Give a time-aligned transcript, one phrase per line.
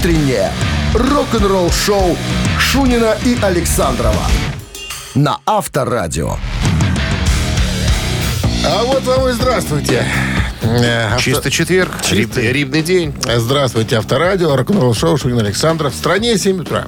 [0.00, 0.50] Утреннее
[0.94, 2.16] рок-н-ролл-шоу
[2.58, 4.24] Шунина и Александрова
[5.14, 6.36] на Авторадио.
[8.64, 10.06] А вот вам и здравствуйте.
[10.62, 12.44] Э, авто- Чисто четверг, Чистый.
[12.44, 13.14] риб- рибный день.
[13.36, 15.92] Здравствуйте, Авторадио, рок-н-ролл шоу Шунин Александров.
[15.94, 16.86] В стране 7 утра.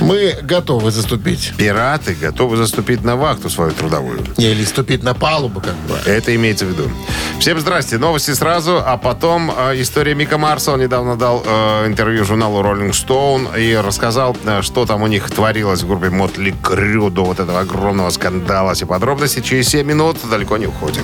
[0.00, 1.52] Мы готовы заступить.
[1.58, 4.20] Пираты готовы заступить на вахту свою трудовую.
[4.38, 5.98] Или ступить на палубу, как бы.
[6.10, 6.90] Это имеется в виду.
[7.38, 7.98] Всем здрасте.
[7.98, 10.72] Новости сразу, а потом э, история Мика Марса.
[10.72, 15.30] Он недавно дал э, интервью журналу Rolling Stone и рассказал, э, что там у них
[15.30, 18.72] творилось в группе Мотли Крю до вот этого огромного скандала.
[18.72, 20.16] Все подробности через 7 минут.
[20.30, 21.02] Далеко не уходим.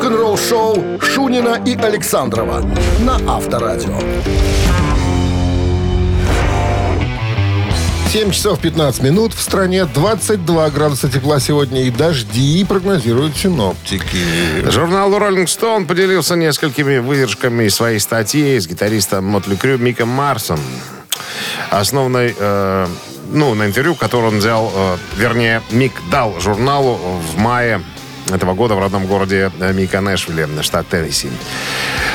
[0.00, 2.64] Рок-н-ролл-шоу Шунина и Александрова
[3.00, 3.98] на Авторадио.
[8.08, 9.34] 7 часов 15 минут.
[9.34, 14.70] В стране 22 градуса тепла сегодня и дожди прогнозируют синоптики.
[14.70, 20.60] Журнал Rolling Stone поделился несколькими выдержками своей статьи с гитаристом Мотли Крю Миком Марсом.
[21.68, 22.86] Основной, э,
[23.32, 27.82] ну, на интервью, которое он взял, э, вернее, Мик дал журналу в мае
[28.34, 31.30] этого года в родном городе э, Мика Нэшвилле, штат Теннесси.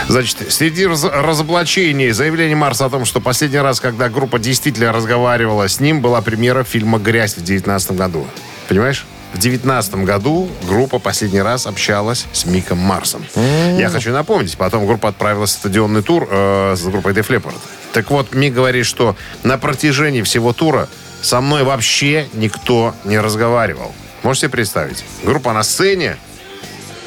[0.07, 5.67] Значит, среди раз- разоблачений заявление Марса о том, что последний раз, когда группа действительно разговаривала
[5.67, 8.27] с ним, была премьера фильма «Грязь» в 2019 году.
[8.67, 9.05] Понимаешь?
[9.33, 13.25] В 2019 году группа последний раз общалась с Миком Марсом.
[13.35, 17.55] Я хочу напомнить, потом группа отправилась в стадионный тур э, с группой Def Leppard.
[17.91, 20.87] Так вот, Мик говорит, что на протяжении всего тура
[21.21, 23.93] со мной вообще никто не разговаривал.
[24.25, 25.05] Можете представить?
[25.21, 26.17] Группа на сцене,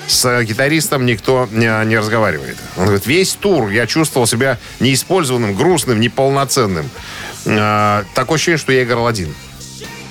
[0.06, 2.56] с гитаристом никто не, не разговаривает.
[2.76, 6.88] Он говорит, весь тур я чувствовал себя неиспользованным, грустным, неполноценным.
[7.44, 9.34] Э, такое ощущение, что я играл один.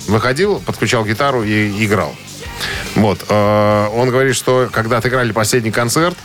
[0.06, 2.14] Выходил, подключал гитару и играл.
[2.94, 3.24] Вот.
[3.26, 6.18] э, он говорит, что когда отыграли последний концерт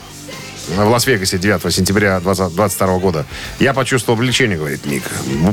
[0.67, 3.25] в Лас-Вегасе 9 сентября 2022 года,
[3.59, 5.03] я почувствовал облегчение, говорит Ник.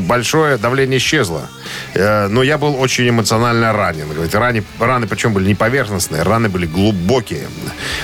[0.00, 1.48] Большое давление исчезло.
[1.94, 4.08] Э, но я был очень эмоционально ранен.
[4.08, 7.48] Говорит, раны, раны причем были не поверхностные, раны были глубокие,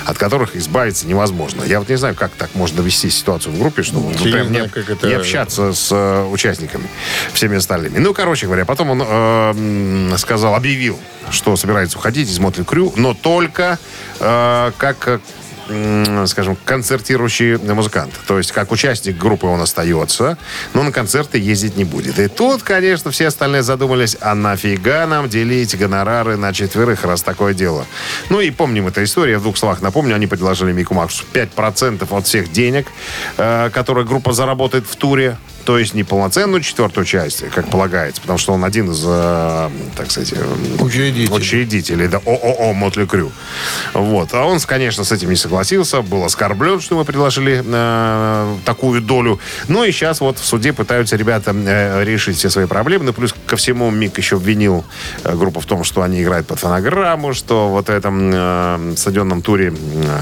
[0.04, 1.62] от которых избавиться невозможно.
[1.64, 4.58] Я вот не знаю, как так можно довести ситуацию в группе, чтобы Я прям не
[4.58, 6.88] это- не общаться с э, участниками,
[7.32, 7.98] всеми остальными.
[7.98, 10.98] Ну, короче говоря, потом он э, сказал, объявил,
[11.30, 13.78] что собирается уходить из Мотли Крю, но только
[14.20, 15.18] э, как э,
[16.26, 18.12] скажем, концертирующий музыкант.
[18.26, 20.38] То есть, как участник группы он остается,
[20.74, 22.18] но на концерты ездить не будет.
[22.18, 27.54] И тут, конечно, все остальные задумались, а нафига нам делить гонорары на четверых, раз такое
[27.54, 27.84] дело.
[28.30, 32.06] Ну и помним эту историю, я в двух словах напомню, они предложили Мику Максу 5%
[32.10, 32.86] от всех денег,
[33.36, 38.38] э, которые группа заработает в туре, то есть не полноценную четвертую часть, как полагается, потому
[38.38, 41.32] что он один из, э, так сказать, э, Учредитель.
[41.34, 43.32] учредителей, да, ООО «Мотли Крю».
[43.92, 44.32] Вот.
[44.32, 49.40] А он, конечно, с этим не согласился, был оскорблен, что мы предложили э, такую долю.
[49.66, 53.04] Ну и сейчас вот в суде пытаются ребята э, решить все свои проблемы.
[53.04, 54.84] Ну, плюс ко всему Мик еще обвинил
[55.24, 59.42] э, группу в том, что они играют под фонограмму, что вот в этом э, стадионном
[59.42, 60.20] туре э,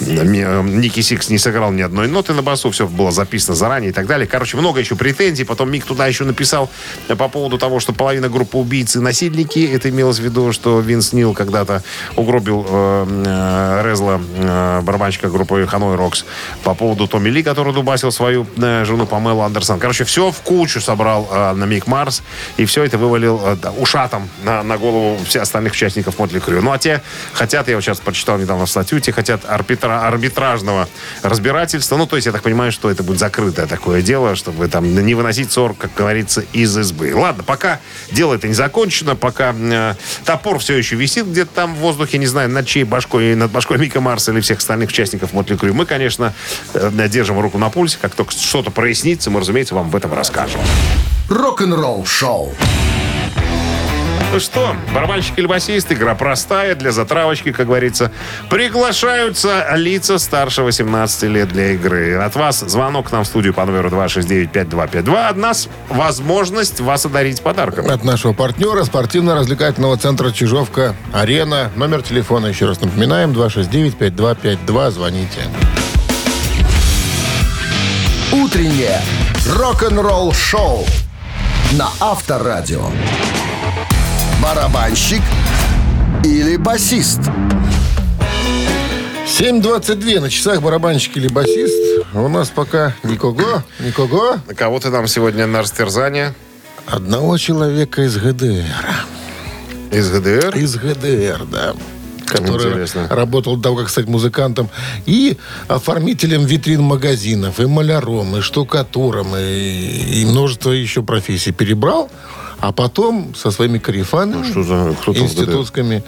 [0.00, 3.92] э, Ники Сикс не сыграл ни одной ноты на басу, все было записано заранее и
[3.92, 4.28] так далее.
[4.28, 5.44] Короче, много еще претензий.
[5.44, 6.70] Потом Мик туда еще написал
[7.08, 9.66] э, по поводу того, что половина группы убийцы насильники.
[9.72, 11.82] Это имелось в виду, что Винс Нил когда-то
[12.16, 16.24] угробил э, э, Рэззла, э, барабанщика группы Hanoi Rocks.
[16.64, 19.78] По поводу Томми Ли, который дубасил свою э, жену Памелу Андерсон.
[19.78, 22.22] Короче, все в кучу собрал э, на Мик Марс.
[22.56, 26.62] И все это вывалил э, ушатом на, на голову всех остальных участников Mötley Crüe.
[26.62, 30.88] Ну, а те хотят, я вот сейчас прочитал недавно статью, те хотят арбитра- арбитражного
[31.22, 31.96] разбирательства.
[31.96, 35.14] Ну, то есть, я так понимаю, что это будет закрытое такое дело, чтобы там не
[35.14, 37.14] выносить ссор, как говорится, из избы.
[37.14, 39.94] Ладно, пока дело это не закончено, пока э,
[40.24, 43.78] топор все еще висит где-то там в воздухе, не знаю, над чьей башкой, над башкой
[43.78, 45.74] Мика Марса или всех остальных участников Мотли Крю.
[45.74, 46.34] Мы, конечно,
[46.74, 47.98] э, держим руку на пульсе.
[48.00, 50.60] Как только что-то прояснится, мы, разумеется, вам об этом расскажем.
[51.28, 52.54] Рок-н-ролл-шоу.
[54.36, 58.12] Ну что, барабанщик или басист, игра простая, для затравочки, как говорится.
[58.50, 62.16] Приглашаются лица старше 18 лет для игры.
[62.16, 65.28] От вас звонок к нам в студию по номеру 269-5252.
[65.28, 67.88] От нас возможность вас одарить подарком.
[67.88, 71.70] От нашего партнера спортивно-развлекательного центра «Чижовка-Арена».
[71.74, 74.90] Номер телефона, еще раз напоминаем, 269-5252.
[74.90, 75.40] Звоните.
[78.32, 79.00] Утреннее
[79.48, 80.84] рок-н-ролл-шоу
[81.72, 82.90] на Авторадио.
[84.46, 85.22] Барабанщик
[86.22, 87.18] или басист?
[89.26, 92.06] 7.22 на часах барабанщик или басист.
[92.14, 94.36] У нас пока никого, никого.
[94.56, 96.32] Кого-то нам сегодня на растерзание
[96.86, 98.62] Одного человека из ГДР.
[99.90, 100.56] из ГДР.
[100.56, 101.74] Из ГДР, да.
[102.26, 103.08] который Интересно.
[103.10, 104.70] работал до того, как стать музыкантом,
[105.06, 112.08] и оформителем витрин магазинов, и маляром, и штукатуром, и, и множество еще профессий перебрал,
[112.60, 114.94] а потом со своими корефанами, Что за...
[115.00, 116.02] Кто институтскими,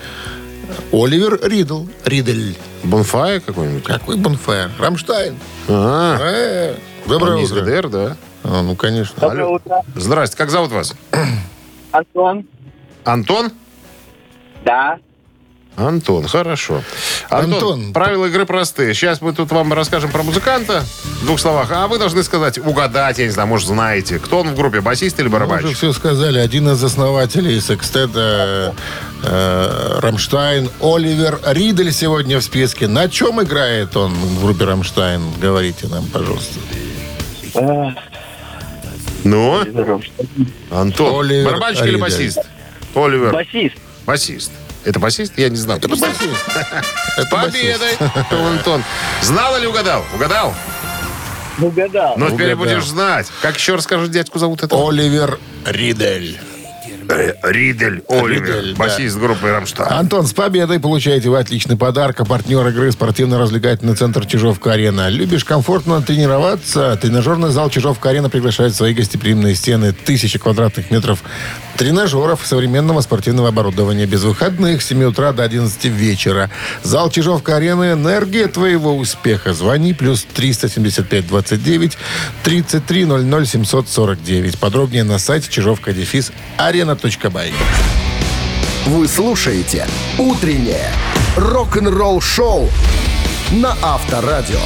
[0.93, 1.85] Оливер Ридл.
[2.05, 2.57] Ридель.
[2.85, 3.85] Bonfire какой-нибудь?
[3.85, 4.71] Какой Bonfire?
[4.79, 5.35] Рамштайн.
[5.69, 6.75] А, Э,
[7.07, 7.63] Доброе они из утро.
[7.63, 8.17] ГДР, да?
[8.45, 9.15] А, ну, конечно.
[9.21, 9.83] Доброе утро.
[9.97, 10.95] Здрасте, как зовут вас?
[11.91, 12.47] Антон.
[13.05, 13.51] Антон?
[14.65, 14.99] Да.
[15.79, 16.83] Антон, хорошо.
[17.31, 18.95] Антон, Антон, правила игры простые.
[18.95, 20.83] Сейчас мы тут вам расскажем про музыканта
[21.23, 24.49] в двух словах, а вы должны сказать, угадать, я не знаю, может, знаете, кто он
[24.51, 25.77] в группе, басист или Мы уже барабанщик?
[25.77, 26.39] все сказали.
[26.41, 28.75] Один из основателей секстета
[29.23, 32.89] э, Рамштайн Оливер Ридель сегодня в списке.
[32.89, 35.23] На чем играет он в группе Рамштайн?
[35.41, 36.59] Говорите нам, пожалуйста.
[37.55, 37.91] Э,
[39.23, 39.61] Ну.
[40.71, 42.01] Антон, Оливер барабанщик или Ридель.
[42.03, 42.39] басист?
[42.95, 43.33] Оливер.
[43.33, 43.75] Басист.
[44.07, 44.53] Басист.
[44.85, 45.33] Это басист?
[45.37, 45.77] Я не знал.
[45.79, 46.09] Это басист.
[47.17, 47.97] С победой,
[48.31, 48.83] Антон.
[49.23, 50.05] Знал или угадал?
[50.15, 50.55] Угадал?
[51.61, 52.15] Угадал.
[52.17, 52.75] Ну, теперь Угадал.
[52.77, 53.27] будешь знать.
[53.43, 54.77] Как еще расскажешь, дядьку зовут это?
[54.77, 56.39] Оливер Ридель.
[57.11, 58.79] Э, Ридель Оливер, Ридель, да.
[58.85, 59.91] басист группы «Рамштайн».
[59.91, 62.21] Антон, с победой получаете вы отличный подарок.
[62.21, 65.09] А партнер игры спортивно-развлекательный центр Чижовка-Арена.
[65.09, 66.97] Любишь комфортно тренироваться?
[67.01, 71.21] Тренажерный зал Чижовка-Арена приглашает в свои гостеприимные стены тысячи квадратных метров
[71.79, 74.05] тренажеров современного спортивного оборудования.
[74.05, 76.51] Без выходных с 7 утра до 11 вечера.
[76.83, 79.55] Зал Чижовка-Арены– энергия твоего успеха.
[79.55, 81.97] Звони плюс 375 29
[82.43, 84.59] 33 00 749.
[84.59, 87.55] Подробнее на сайте чижовка-дефис арена.бай.
[88.87, 89.87] Вы слушаете
[90.19, 90.91] «Утреннее
[91.37, 92.69] рок-н-ролл-шоу»
[93.53, 94.61] на Авторадио.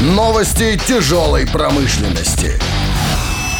[0.00, 2.60] Новости тяжелой промышленности.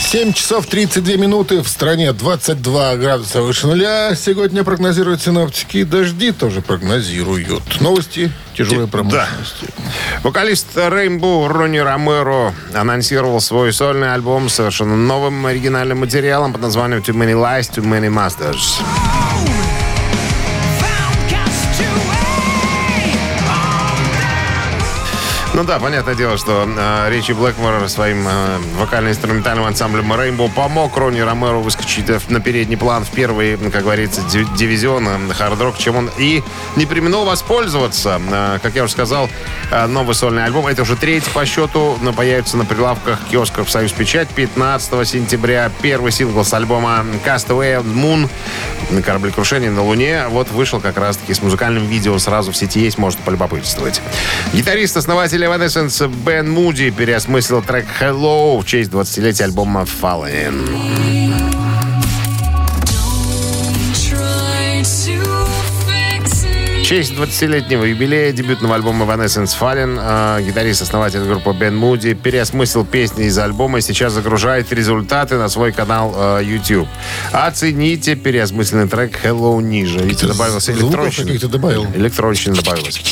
[0.04, 1.62] 7 часов 32 минуты.
[1.62, 4.14] В стране 22 градуса выше нуля.
[4.14, 5.82] Сегодня прогнозируют синоптики.
[5.82, 7.80] Дожди тоже прогнозируют.
[7.80, 9.66] Новости тяжелой промышленности.
[10.22, 17.00] Вокалист Rainbow Ронни Ромеро анонсировал свой сольный альбом с совершенно новым оригинальным материалом под названием
[17.00, 18.80] Too Many Lies, Too Many Masters.
[25.56, 31.20] Ну да, понятное дело, что э, Ричи Блэкмор своим э, вокально-инструментальным ансамблем Rainbow помог Ронни
[31.20, 35.94] Ромеро выскочить э, на передний план в первый, как говорится, ди- дивизион э, хард-рок, чем
[35.94, 36.42] он и
[36.74, 38.20] не применил воспользоваться.
[38.32, 39.30] Э, как я уже сказал,
[39.70, 43.92] э, новый сольный альбом, это уже третий по счету, но появится на прилавках киосков «Союз
[43.92, 45.70] Печать» 15 сентября.
[45.82, 48.28] Первый сингл с альбома Castaway Moon
[49.04, 50.24] кораблекрушение на Луне.
[50.28, 52.18] Вот вышел как раз-таки с музыкальным видео.
[52.18, 54.00] Сразу в сети есть, может полюбопытствовать.
[54.52, 61.63] Гитарист-основатель Evanescence Бен Муди переосмыслил трек Hello в честь 20-летия альбома Fallen.
[66.94, 73.36] Честь 20-летнего юбилея дебютного альбома Evanescence Fallen э, гитарист-основатель группы Бен Муди переосмыслил песни из
[73.36, 76.86] альбома и сейчас загружает результаты на свой канал э, YouTube.
[77.32, 79.98] Оцените переосмысленный трек Hello ниже.
[79.98, 81.36] Видите, добавился электронщина.
[81.48, 81.84] добавил.
[81.96, 83.02] Электронщина добавилась.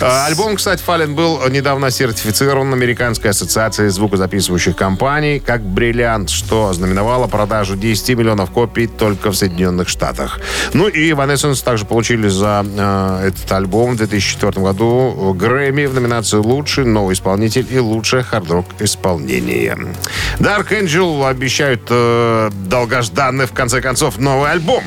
[0.00, 7.28] А, Альбом, кстати, Фален был недавно сертифицирован Американской ассоциацией звукозаписывающих компаний как бриллиант, что ознаменовало
[7.28, 10.40] продажу 10 миллионов копий только в Соединенных Штатах.
[10.72, 12.64] Ну и Evanescence также получили за
[13.22, 19.76] этот альбом в 2004 году Грэмми в номинации «Лучший новый исполнитель» и «Лучшее хард-рок исполнение».
[20.38, 24.82] Dark Angel обещают э, долгожданный, в конце концов, новый альбом.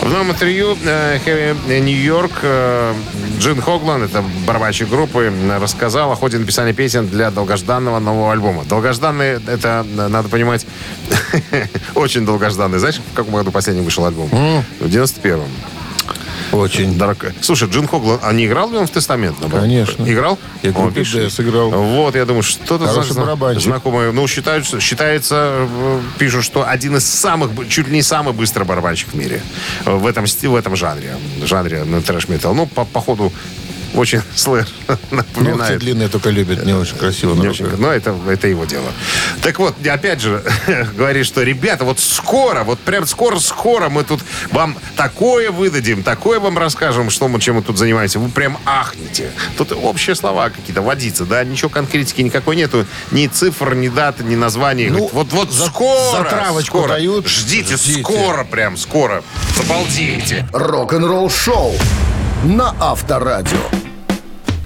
[0.00, 0.76] В новом интервью
[2.04, 2.94] York э,
[3.38, 8.64] Джин Хоглан, это барабанщик группы, рассказал о ходе написания песен для долгожданного нового альбома.
[8.64, 10.66] Долгожданный, это, надо понимать,
[11.94, 12.78] очень долгожданный.
[12.78, 14.28] Знаешь, в каком году последний вышел альбом?
[14.80, 15.48] В 91-м.
[16.52, 16.96] Очень.
[16.98, 17.32] Дорого.
[17.40, 19.40] Слушай, Джин Хоглан, а не играл ли он в «Тестамент»?
[19.40, 19.64] наоборот?
[19.64, 20.04] Конечно.
[20.04, 20.38] Играл?
[20.62, 20.90] Я О?
[20.90, 21.70] «Д» сыграл.
[21.70, 24.12] Вот, я думаю, что-то зна- знакомое.
[24.12, 29.08] Ну, считается, считается, э, пишут, что один из самых, чуть ли не самый быстрый барабанщик
[29.08, 29.42] в мире.
[29.84, 31.16] э, В этом, сти- в этом жанре.
[31.44, 32.54] Жанре ну, трэш-метал.
[32.54, 33.32] Ну, по, по ходу
[33.96, 35.78] очень слэр Ногти напоминает.
[35.80, 36.64] длинные только любят.
[36.64, 37.34] Не очень красиво.
[37.34, 38.90] Не очень- но это, это его дело.
[39.42, 40.42] Так вот, опять же,
[40.96, 44.20] говорит, что, ребята, вот скоро, вот прям скоро-скоро мы тут
[44.52, 48.18] вам такое выдадим, такое вам расскажем, что мы, чем мы тут занимаемся.
[48.18, 49.30] Вы прям ахнете.
[49.56, 52.86] Тут общие слова какие-то водиться, да, ничего конкретики никакой нету.
[53.10, 54.90] Ни цифр, ни даты, ни названий.
[54.90, 56.88] Ну, вот, вот за- скоро, затравочку скоро.
[56.90, 57.26] дают.
[57.26, 58.02] Ждите, Ждите.
[58.02, 59.22] скоро прям, скоро.
[59.56, 60.46] Забалдеете.
[60.52, 61.74] Рок-н-ролл-шоу
[62.44, 63.58] на Авторадио.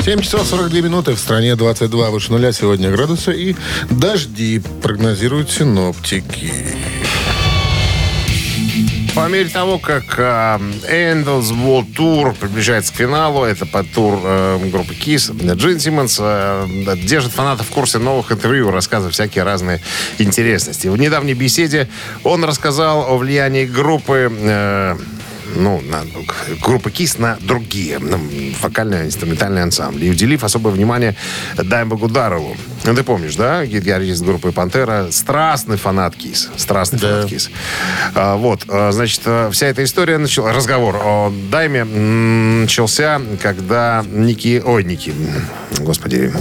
[0.02, 1.12] 7 часов 42 минуты.
[1.12, 3.32] В стране 22 выше нуля сегодня градуса.
[3.32, 3.54] И
[3.90, 6.52] дожди прогнозируют синоптики.
[9.14, 14.70] по мере того, как э, Эндос World Tour приближается к финалу, это под тур э,
[14.70, 16.66] группы Kiss, Джин Симмонс э,
[17.04, 19.80] держит фанатов в курсе новых интервью, рассказывает всякие разные
[20.18, 20.88] интересности.
[20.88, 21.88] В недавней беседе
[22.24, 24.96] он рассказал о влиянии группы э,
[25.54, 26.02] ну, на,
[26.62, 28.18] группы КИС на другие на
[28.60, 30.06] вокально-инструментальные ансамбли.
[30.06, 31.16] И уделив особое внимание
[31.56, 32.56] Даймбу Гударову.
[32.84, 33.64] Ну, ты помнишь, да?
[33.66, 35.08] Гитарист группы «Пантера».
[35.10, 36.50] Страстный фанат КИС.
[36.56, 37.08] Страстный Да.
[37.08, 37.50] фанат КИС.
[38.14, 44.62] А, вот, а, значит, а, вся эта история, начала, разговор о Дайме начался, когда Ники,
[44.64, 45.14] ой, Ники,
[45.78, 46.32] господи,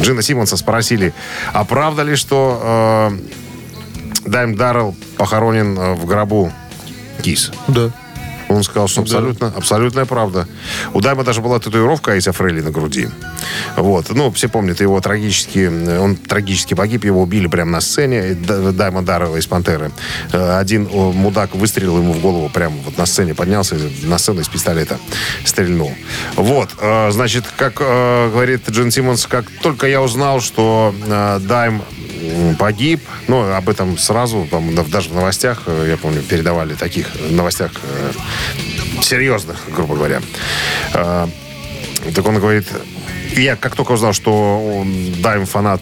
[0.00, 1.12] Джина Симмонса спросили,
[1.52, 6.52] а правда ли, что э, Дайм Даррелл похоронен в гробу
[7.22, 7.52] КИС?
[7.68, 7.90] Да.
[8.48, 10.46] Он сказал, что абсолютно, абсолютная правда.
[10.94, 13.08] У Дайма даже была татуировка Айса Фрейли на груди.
[13.76, 14.06] Вот.
[14.10, 15.66] Ну, все помнят его трагически...
[15.98, 18.34] Он трагически погиб, его убили прямо на сцене.
[18.34, 19.90] Д- Дайма Дарова из «Пантеры».
[20.32, 23.34] Э, Один мудак выстрелил ему в голову прямо вот на сцене.
[23.34, 24.98] Поднялся на сцену из пистолета
[25.44, 25.92] стрельнул.
[26.36, 26.70] Вот.
[26.80, 31.82] Э, Значит, как э, говорит Джин Симмонс, как только я узнал, что э, Дайм
[32.58, 33.00] погиб.
[33.28, 38.12] Ну, об этом сразу, там, даже в новостях, э, я помню, передавали таких новостях э,
[39.02, 40.20] серьезных, грубо говоря.
[40.94, 41.26] Э,
[42.14, 42.66] Так он говорит,
[43.36, 44.32] я как только узнал, что
[44.78, 45.80] он Дайм фанат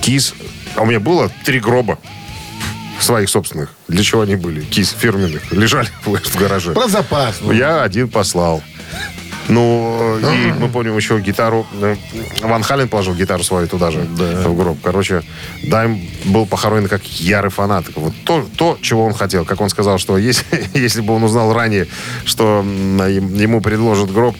[0.00, 0.34] Кис,
[0.76, 1.98] а у меня было три гроба
[3.00, 3.70] своих собственных.
[3.88, 4.60] Для чего они были?
[4.60, 5.52] Кис фирменных.
[5.52, 6.72] Лежали в в гараже.
[6.72, 7.36] Про запас.
[7.40, 7.52] ну.
[7.52, 8.62] Я один послал.
[9.50, 11.66] Ну, и мы помним еще гитару.
[12.42, 14.78] Ван Хален положил гитару свою туда же, в гроб.
[14.82, 15.22] Короче,
[15.64, 17.84] Дайм был похоронен как ярый фанат.
[17.96, 19.44] Вот то, то, чего он хотел.
[19.44, 21.88] Как он сказал, что если, если бы он узнал ранее,
[22.24, 24.36] что ему предложат гроб,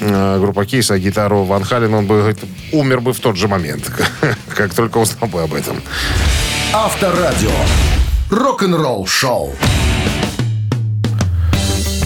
[0.00, 2.38] э, группа Кейс, а гитару Ван Хален, он бы говорит,
[2.72, 3.90] умер бы в тот же момент,
[4.54, 5.82] как только узнал бы об этом.
[6.72, 7.50] Авторадио.
[8.30, 9.54] Рок-н-ролл шоу.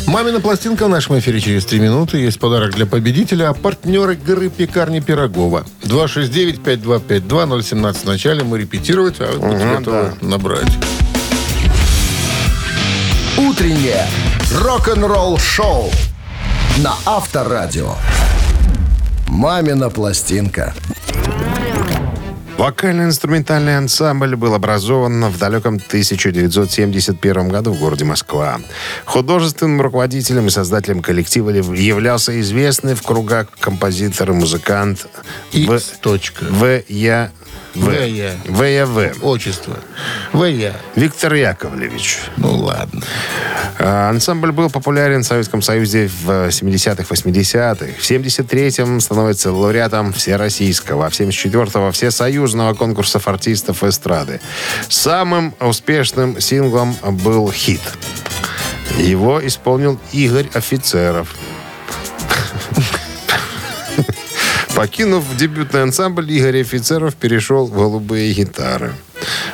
[0.08, 2.16] Мамина пластинка в нашем эфире через три минуты.
[2.16, 3.50] Есть подарок для победителя.
[3.50, 5.66] А партнер игры пекарни Пирогова.
[5.82, 8.42] 269-5252-017 в начале.
[8.42, 10.72] Мы репетировать, а вы будете Мгм, готовы набрать.
[13.36, 14.06] Утреннее
[14.62, 15.90] рок-н-ролл шоу
[16.78, 17.94] на Авторадио.
[19.28, 20.72] Мамина пластинка.
[22.58, 28.60] Вокально-инструментальный ансамбль был образован в далеком 1971 году в городе Москва.
[29.04, 35.06] Художественным руководителем и создателем коллектива являлся известный в кругах композитор и музыкант
[35.52, 35.80] В.
[36.00, 36.46] Точка.
[36.46, 36.82] В.
[36.88, 37.30] Я.
[37.74, 37.86] В.
[37.86, 38.62] В.
[38.64, 38.86] Я.
[38.86, 39.12] В.
[39.22, 39.78] Отчество.
[40.32, 40.74] В.Я.
[40.96, 42.18] Виктор Яковлевич.
[42.36, 43.02] Ну ладно.
[43.78, 47.86] А, Ансамбль был популярен в Советском Союзе в 70-х, 80-х.
[47.98, 54.40] В 73-м становится лауреатом Всероссийского, а в 74-го Всесоюзного конкурсов артистов эстрады.
[54.88, 57.80] Самым успешным синглом был хит.
[58.98, 61.34] Его исполнил Игорь Офицеров.
[64.78, 68.92] Покинув дебютный ансамбль, Игорь Офицеров перешел в «Голубые гитары»,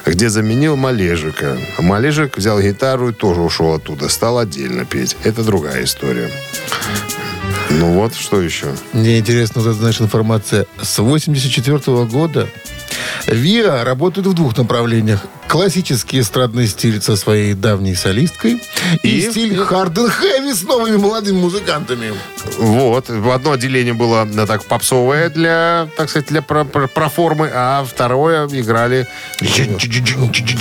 [0.04, 1.56] где заменил Малежика.
[1.78, 4.10] Малежик взял гитару и тоже ушел оттуда.
[4.10, 5.16] Стал отдельно петь.
[5.24, 6.30] Это другая история.
[7.70, 8.66] Ну вот, что еще?
[8.92, 10.66] Мне интересно, вот эта, знаешь, информация.
[10.80, 12.48] С 84 года
[13.26, 15.20] ВИА работает в двух направлениях.
[15.48, 18.60] Классический эстрадный стиль со своей давней солисткой
[19.02, 19.30] и, И?
[19.30, 22.12] стиль хард хэви с новыми молодыми музыкантами.
[22.58, 23.10] Вот.
[23.10, 28.46] Одно отделение было ну, так попсовое для, так сказать, для про- про- проформы, а второе
[28.48, 29.06] играли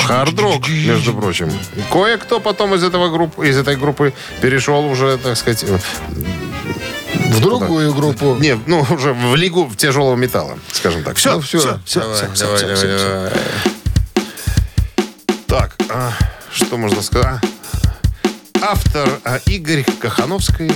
[0.06, 1.50] хард-рок, между прочим.
[1.92, 5.66] Кое-кто потом из этого группы, из этой группы перешел уже, так сказать,
[7.34, 8.36] В другую группу.
[8.36, 11.18] не, ну, уже в лигу тяжелого металла, скажем так.
[11.18, 11.60] Все, Ну, все.
[11.60, 13.08] все, все, давай, все, давай, все, давай, все, все.
[13.08, 13.32] давай.
[15.48, 16.12] Так, а,
[16.52, 17.40] что можно сказать?
[18.62, 20.72] Автор а, Игорь Кахановский.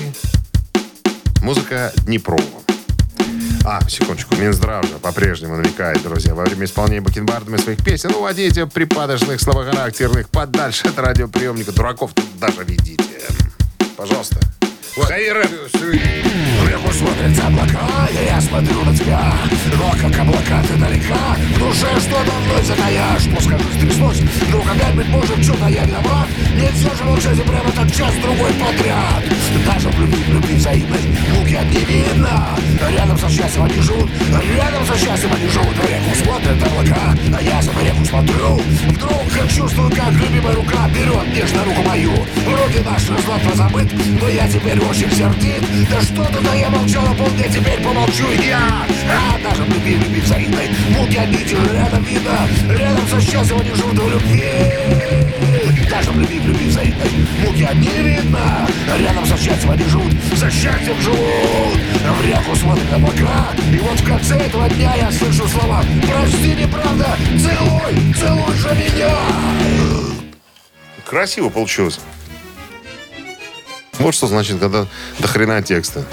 [1.41, 2.41] Музыка Днепрова.
[3.63, 9.41] А, секундочку, Минздрав же по-прежнему намекает, друзья, во время исполнения бакенбардами своих песен уводите припадочных,
[9.41, 11.71] слабохарактерных подальше от радиоприемника.
[11.71, 13.03] Дураков тут даже видите.
[13.97, 14.39] Пожалуйста.
[14.95, 15.43] Хаира.
[15.81, 19.33] Вверху смотрят облака, и я смотрю на тебя.
[19.77, 21.15] Рок, как облака, ты далека.
[21.55, 26.27] В душе что-то мной затаяшь Пускай жизнь тряслось, вдруг опять, быть может, что-то я виноват.
[26.55, 29.23] Нельзя же молчать и прямо так час другой подряд.
[29.65, 30.99] Даже в любви, в любви взаимной
[31.35, 32.57] Муки муки не видно.
[32.89, 34.09] Рядом со счастьем они живут
[34.55, 35.75] Рядом со счастьем они живут.
[35.87, 38.55] Реку смотрят облака А я за реку смотрю.
[38.89, 42.11] Вдруг как чувствую, как любимая рука Берет нежно руку мою.
[42.45, 43.91] Вроде наш разлад позабыт
[44.21, 45.63] Но я теперь очень сердит.
[45.89, 48.25] Да что тогда я молчал, а помни, теперь помолчу.
[48.45, 48.59] Я
[49.09, 50.69] А даже любви, любви взаимной.
[50.89, 54.43] Муки обидел, рядом видно Рядом со счастьем живут в любви.
[55.89, 57.07] Даже в любви, в любви взаимной
[57.69, 58.67] одни видно
[58.99, 61.19] Рядом со счастьем они живут За счастьем живут.
[61.19, 65.83] В реку смотрят облака И вот в конце этого дня я слышу слова.
[66.07, 69.11] Прости, неправда, целуй, целуй же меня!
[71.05, 71.99] Красиво получилось.
[73.99, 74.85] Вот что значит, когда
[75.19, 76.05] до хрена текста.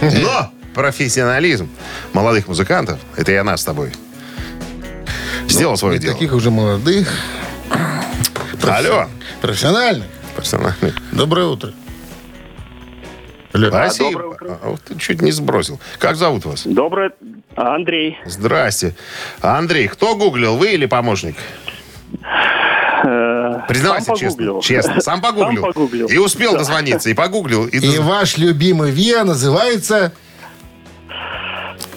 [0.00, 1.68] Но профессионализм
[2.12, 3.92] молодых музыкантов, это и она с тобой,
[5.48, 6.14] сделал свое И дело.
[6.14, 7.08] таких уже молодых,
[8.62, 9.08] Алло,
[9.40, 10.06] профессиональных.
[10.34, 10.92] профессиональный.
[11.12, 11.72] Доброе утро.
[13.52, 13.68] Алло.
[13.68, 14.10] Спасибо.
[14.10, 14.58] доброе утро.
[14.62, 15.80] А, вот ты чуть не сбросил.
[15.98, 16.62] Как зовут вас?
[16.66, 17.12] Доброе...
[17.56, 18.18] Андрей.
[18.26, 18.96] Здрасте.
[19.40, 21.36] Андрей, кто гуглил, вы или помощник?
[23.06, 24.60] Э, Признавайся сам честно.
[24.62, 25.00] Честно.
[25.00, 25.62] Сам погуглил.
[25.62, 26.06] Сам погуглил.
[26.08, 27.66] И успел дозвониться, и погуглил.
[27.66, 30.12] И И доз- ваш любимый ВИА называется...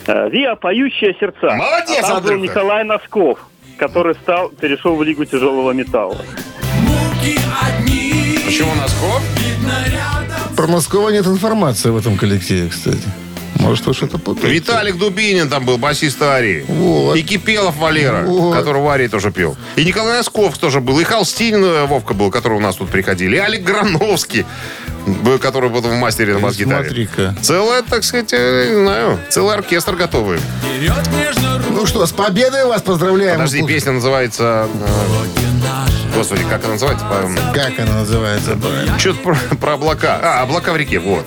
[0.06, 1.54] Э, Виа «Поющие сердца».
[1.56, 2.42] Молодец, А там был Андрюха.
[2.44, 3.40] Николай Носков,
[3.78, 6.18] который стал, перешел в Лигу тяжелого металла.
[8.46, 9.22] Почему Носков?
[10.56, 13.04] Про Москва нет информации в этом коллективе, кстати.
[13.60, 14.54] Может, вы что-то путаете?
[14.54, 16.66] Виталик Дубинин там был, басист Арии.
[16.68, 17.16] Вот.
[17.16, 18.56] И Кипелов Валера, Вот.
[18.56, 19.58] который в Арии тоже пел.
[19.76, 21.00] И Николай Носков тоже был.
[21.00, 23.36] И Холстин э, Вовка был, который у нас тут приходили.
[23.36, 24.46] И Алик Грановский,
[25.06, 26.86] был, который был в мастере на бас-гитаре.
[26.86, 27.36] Смотри-ка.
[27.42, 30.40] Целая, так сказать, э, не знаю, целый оркестр готовый.
[31.72, 33.36] Ну что, с победой вас поздравляем.
[33.38, 34.68] Подожди, песня называется...
[34.74, 37.06] э, Господи, как она называется?
[37.54, 38.58] Как она называется?
[38.98, 40.20] Что-то про, про облака.
[40.22, 41.26] А, облака в реке, вот.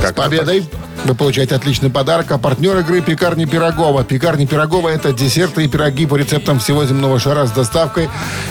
[0.00, 0.68] Как С победой!
[1.04, 2.30] Вы получаете отличный подарок.
[2.30, 4.04] А партнер игры «Пекарни Пирогова».
[4.04, 8.08] «Пекарни Пирогова»— это десерты и пироги по рецептам всего земного шара с доставкой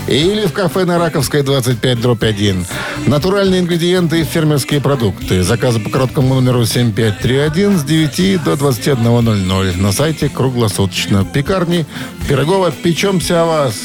[0.08, 2.66] или в кафе на Раковской 25 дробь 1.
[3.08, 5.44] Натуральные ингредиенты и фермерские продукты.
[5.44, 9.82] Заказы по короткому номеру 7531 с 9 до 21.00.
[9.82, 11.26] На сайте круглосуточно.
[11.26, 11.86] «Пекарни
[12.28, 12.72] Пирогова».
[12.72, 13.76] Печемся о вас.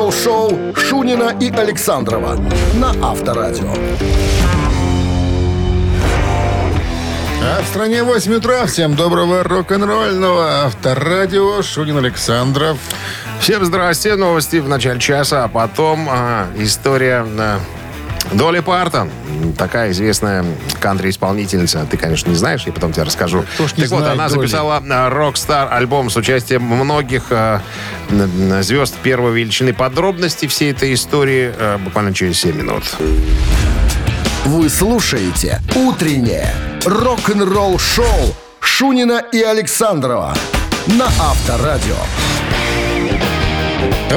[0.00, 2.36] Рок-н-ролл шоу Шунина и Александрова
[2.74, 3.70] на Авторадио.
[7.42, 8.64] А в стране 8 утра.
[8.64, 11.60] Всем доброго рок-н-ролльного авторадио.
[11.60, 12.78] Шунин Александров.
[13.40, 14.16] Всем здрасте.
[14.16, 17.58] Новости в начале часа, а потом а, история а,
[18.32, 19.10] Долли Партон.
[19.58, 20.44] Такая известная
[20.80, 21.84] кантри-исполнительница.
[21.90, 23.44] Ты, конечно, не знаешь, я потом тебе расскажу.
[23.54, 24.46] Кто ж не так вот, она Долли?
[24.46, 29.72] записала Rockstar альбом с участием многих н- звезд первой величины.
[29.72, 32.84] Подробности всей этой истории а, буквально через 7 минут.
[34.44, 40.34] Вы слушаете «Утреннее рок-н-ролл-шоу» Шунина и Александрова
[40.86, 41.96] на Авторадио.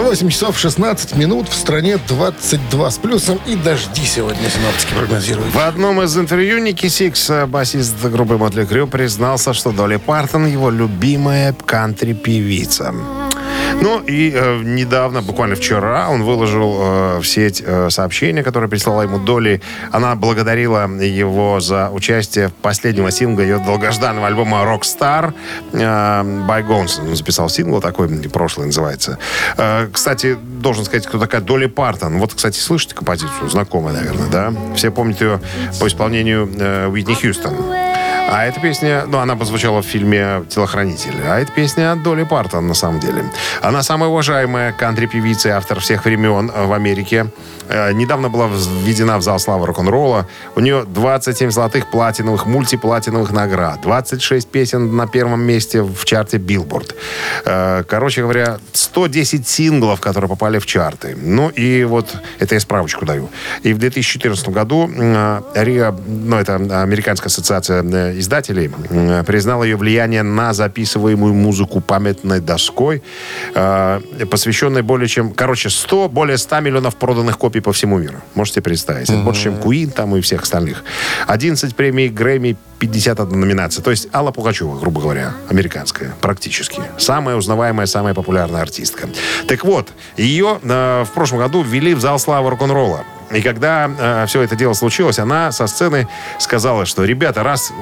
[0.01, 1.47] 8 часов 16 минут.
[1.49, 3.39] В стране 22 с плюсом.
[3.45, 5.53] И дожди сегодня синоптики прогнозируют.
[5.53, 10.47] В одном из интервью Ники Сикс, э, басист группы Мотли Крю, признался, что Долли Партон
[10.47, 12.93] его любимая кантри-певица.
[13.81, 19.03] Ну и э, недавно, буквально вчера, он выложил э, в сеть э, сообщение, которое прислала
[19.03, 19.61] ему Долли.
[19.91, 25.33] Она благодарила его за участие в последнего сингла ее долгожданного альбома «Rockstar»
[25.73, 27.01] э, «Bygones».
[27.01, 29.17] Он записал сингл такой, прошлый называется.
[29.57, 32.19] Э, кстати, должен сказать, кто такая Долли Партон.
[32.19, 33.49] Вот, кстати, слышите композицию?
[33.49, 34.53] Знакомая, наверное, да?
[34.75, 35.39] Все помнят ее
[35.79, 37.82] по исполнению э, Уитни Хьюстон.
[38.35, 41.13] А эта песня, ну, она прозвучала в фильме «Телохранитель».
[41.23, 43.25] А эта песня от Долли Партон, на самом деле.
[43.61, 47.27] Она самая уважаемая кантри-певица и автор всех времен э, в Америке.
[47.69, 50.27] Э, Недавно была введена в зал славы рок-н-ролла.
[50.55, 53.81] У нее 27 золотых платиновых, мультиплатиновых наград.
[53.83, 56.95] 26 песен на первом месте в чарте Billboard.
[57.45, 61.15] Э, Короче говоря, 110 синглов, которые попали в чарты.
[61.21, 63.29] Ну и вот, это я справочку даю.
[63.61, 64.89] И в 2014 году
[65.53, 67.83] РИА, ну это Американская ассоциация
[68.23, 73.03] издателей, э, признала ее влияние на записываемую музыку памятной доской,
[73.55, 78.17] э, посвященной более чем, короче, 100, более 100 миллионов проданных копий по всему миру.
[78.35, 79.09] Можете представить.
[79.09, 80.83] Это больше, чем Queen там и всех остальных.
[81.27, 83.83] 11 премий Грэмми, 51 номинация.
[83.83, 86.81] То есть Алла Пугачева, грубо говоря, американская, практически.
[86.97, 89.07] Самая узнаваемая, самая популярная артистка.
[89.47, 93.03] Так вот, ее э, в прошлом году ввели в зал славы рок-н-ролла.
[93.33, 96.07] И когда э, все это дело случилось, она со сцены
[96.39, 97.73] сказала, что, ребята, раз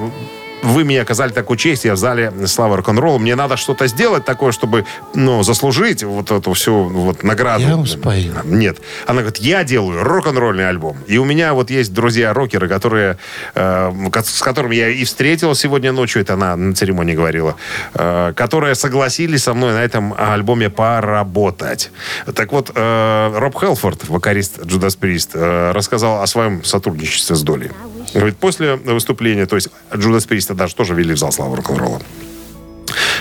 [0.62, 4.52] вы мне оказали такую честь, я в зале славы рок-н-ролла, мне надо что-то сделать такое,
[4.52, 7.62] чтобы, ну, заслужить вот эту всю вот награду.
[7.62, 8.34] Я спою.
[8.44, 8.78] Нет.
[9.06, 10.96] Она говорит, я делаю рок-н-ролльный альбом.
[11.06, 13.18] И у меня вот есть друзья-рокеры, которые,
[13.54, 17.56] э, с которыми я и встретил сегодня ночью, это она на церемонии говорила,
[17.94, 21.90] э, которые согласились со мной на этом альбоме поработать.
[22.34, 27.70] Так вот, э, Роб Хелфорд, вокалист Judas Priest, э, рассказал о своем сотрудничестве с Долей.
[28.14, 32.00] Говорит, после выступления, то есть Judas Priest даже тоже вели в зал славы рок-н-ролла.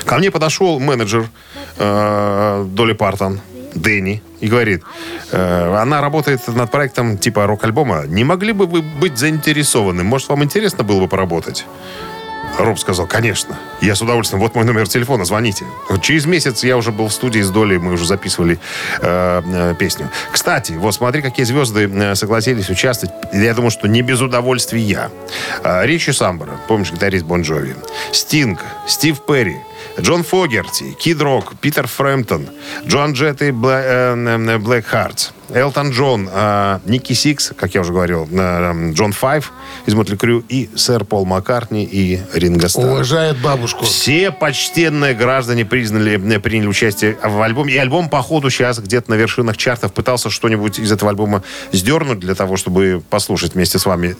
[0.06, 1.30] Ко мне подошел менеджер
[1.78, 3.40] э, Доли Партон,
[3.74, 4.84] Дэнни, и говорит,
[5.32, 8.06] э, она работает над проектом типа рок-альбома.
[8.08, 10.04] Не могли бы вы быть заинтересованы?
[10.04, 11.66] Может, вам интересно было бы поработать?
[12.60, 13.58] Роб сказал, конечно.
[13.82, 14.42] Я с удовольствием.
[14.42, 15.66] Вот мой номер телефона, звоните.
[16.02, 18.60] Через месяц я уже был в студии с Долли, мы уже записывали
[19.02, 20.10] э, э, песню.
[20.32, 23.16] Кстати, вот смотри, какие звезды э, согласились участвовать.
[23.34, 25.10] Я думаю, что не без удовольствия.
[25.64, 27.76] Э, Ричи Самбора, помнишь, гитарист Бон Джови.
[28.12, 29.58] Стинг, Стив Перри,
[30.00, 32.48] Джон Фогерти, Кид Рок, Питер Фрэмптон,
[32.86, 34.86] Джоан Джетт и Бла- э, Блэк
[35.54, 39.52] Элтон Джон, э, Ники Сикс, как я уже говорил, э, Джон Файв
[39.86, 42.88] из Мотли Крю и сэр Пол Маккартни и Ринго Старр.
[42.88, 43.86] Уважает бабушку.
[43.86, 47.74] Все почтенные граждане признали, э, приняли участие в альбоме.
[47.74, 52.20] И альбом, по ходу, сейчас где-то на вершинах чартов пытался что-нибудь из этого альбома сдернуть
[52.20, 54.16] для того, чтобы послушать вместе с вами.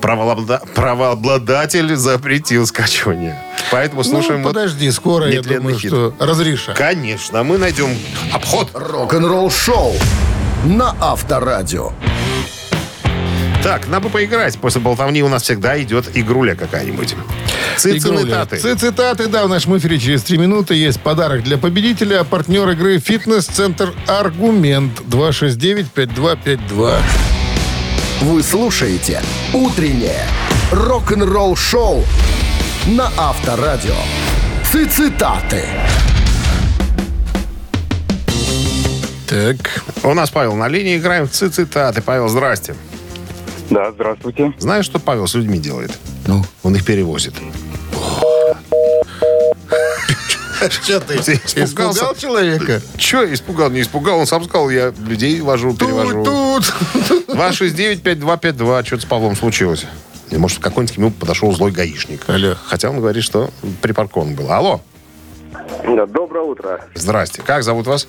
[0.00, 3.40] Правообла- Правообладатель запретил скачивание.
[3.70, 5.90] Поэтому слушаем ну, вот подожди, скоро, я думаю, хит.
[5.90, 6.76] что разрешат.
[6.76, 7.96] Конечно, мы найдем
[8.32, 8.68] обход.
[8.74, 9.94] Рок-н-ролл шоу
[10.64, 11.92] на Авторадио.
[13.62, 14.58] Так, надо бы поиграть.
[14.58, 17.14] После болтовни у нас всегда идет игруля какая-нибудь.
[17.76, 18.34] Цицины Игруля.
[18.36, 18.56] таты.
[18.58, 22.24] Ци- Цитаты, да, в нашем эфире через три минуты есть подарок для победителя.
[22.24, 26.98] Партнер игры «Фитнес-центр Аргумент» 269-5252.
[28.22, 30.24] Вы слушаете «Утреннее
[30.72, 32.04] рок-н-ролл шоу»
[32.86, 33.94] на Авторадио.
[34.72, 35.64] Цитаты.
[39.30, 40.96] Так, У нас Павел на линии.
[40.98, 42.02] Играем в цитаты.
[42.02, 42.74] Павел, здрасте.
[43.70, 44.52] Да, здравствуйте.
[44.58, 45.96] Знаешь, что Павел с людьми делает?
[46.26, 46.44] ну.
[46.64, 47.34] Он их перевозит.
[50.68, 51.64] Что ты, испугался?
[51.64, 52.82] испугал человека?
[52.96, 54.18] Че, испугал, не испугал?
[54.18, 56.24] Он сам сказал, я людей вожу, перевожу.
[56.24, 56.74] Тут,
[57.08, 57.28] тут.
[57.28, 58.84] 269-5252.
[58.84, 59.86] Что-то с Павлом случилось.
[60.30, 62.28] И, Может, какой-нибудь к нему подошел злой гаишник.
[62.28, 62.56] Алло.
[62.66, 64.50] Хотя он говорит, что припаркован был.
[64.50, 64.80] Алло.
[65.86, 66.84] Да, доброе утро.
[66.94, 67.42] Здрасте.
[67.42, 68.08] Как зовут вас?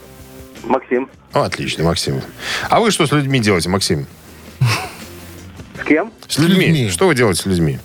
[0.64, 1.10] Максим.
[1.34, 2.22] О, отлично, Максим.
[2.70, 4.06] А вы что с людьми делаете, Максим?
[5.80, 6.12] С кем?
[6.28, 6.68] С людьми.
[6.68, 6.90] людьми.
[6.90, 7.80] Что вы делаете с людьми?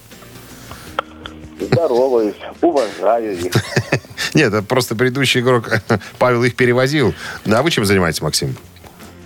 [1.61, 3.53] Здороваюсь, уважаю их.
[4.35, 5.71] Нет, это просто предыдущий игрок
[6.19, 7.15] Павел их перевозил.
[7.47, 8.57] А вы чем занимаетесь, Максим?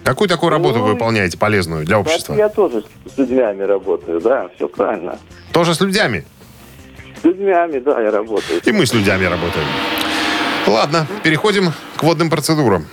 [0.05, 2.35] Какую такую работу вы Ну, выполняете полезную для общества?
[2.35, 5.19] я тоже с людьми работаю, да, все правильно.
[5.53, 6.23] Тоже с людьми?
[7.21, 8.61] С людьми, да, я работаю.
[8.65, 9.67] И мы с людьми работаем.
[10.67, 12.87] Ладно, переходим к водным процедурам.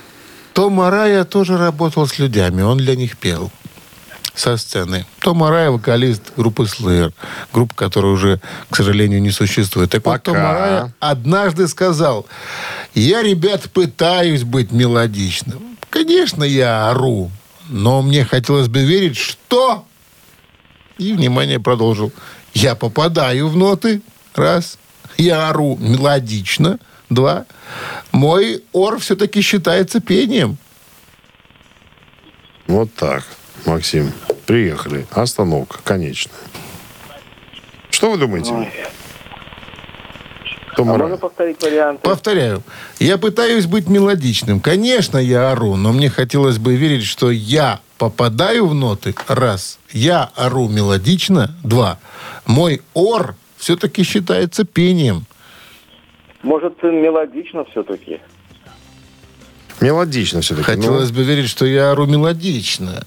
[0.58, 3.52] Том Арая тоже работал с людьми, он для них пел
[4.34, 5.06] со сцены.
[5.20, 7.14] Том Арая вокалист группы Slayer,
[7.54, 8.42] группа, которая уже,
[8.72, 9.92] к сожалению, не существует.
[9.92, 10.32] Так вот, Пока.
[10.32, 12.26] Том Арая однажды сказал,
[12.96, 15.78] я, ребят, пытаюсь быть мелодичным.
[15.92, 17.30] Конечно, я ору,
[17.70, 19.86] но мне хотелось бы верить, что...
[20.98, 22.12] И, внимание, продолжил.
[22.56, 24.02] Я попадаю в ноты,
[24.34, 24.80] раз.
[25.18, 27.46] Я ору мелодично, два.
[28.12, 30.58] Мой ор все-таки считается пением.
[32.68, 33.24] Вот так,
[33.66, 34.12] Максим.
[34.46, 35.06] Приехали.
[35.12, 36.32] Остановка, конечно.
[37.90, 38.72] Что вы думаете?
[40.78, 42.02] А можно повторить варианты?
[42.04, 42.64] Повторяю,
[43.00, 44.60] я пытаюсь быть мелодичным.
[44.60, 49.80] Конечно, я ору, но мне хотелось бы верить, что я попадаю в ноты, раз.
[49.92, 51.98] Я ору мелодично, два.
[52.46, 55.26] Мой ор все-таки считается пением.
[56.48, 58.22] Может, мелодично все-таки?
[59.82, 60.64] Мелодично все-таки.
[60.64, 63.04] Хотелось бы верить, что я ору мелодично.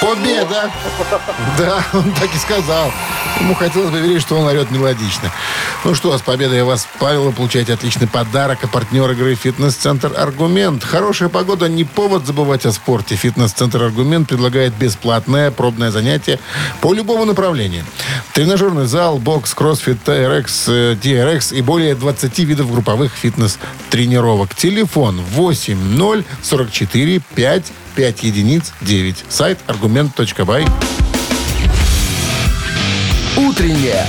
[0.00, 0.68] Победа!
[1.58, 2.90] Да, он так и сказал.
[3.42, 5.32] Ему хотелось бы верить, что он орет мелодично.
[5.84, 8.60] Ну что, с победой вас, Павел, вы получаете отличный подарок.
[8.62, 10.84] А партнер игры «Фитнес-центр Аргумент».
[10.84, 13.16] Хорошая погода не повод забывать о спорте.
[13.16, 16.38] «Фитнес-центр Аргумент» предлагает бесплатное пробное занятие
[16.80, 17.84] по любому направлению.
[18.32, 24.54] Тренажерный зал, бокс, кроссфит, TRX, э, TRX и более 20 видов групповых фитнес-тренировок.
[24.54, 29.24] Телефон 80 44 5 5 единиц 9.
[29.28, 30.64] Сайт аргумент.бай.
[33.36, 34.04] Утреннее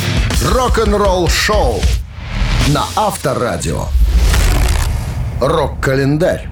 [0.52, 1.82] рок-н-ролл шоу
[2.70, 3.86] на Авторадио.
[5.40, 6.48] Рок-календарь.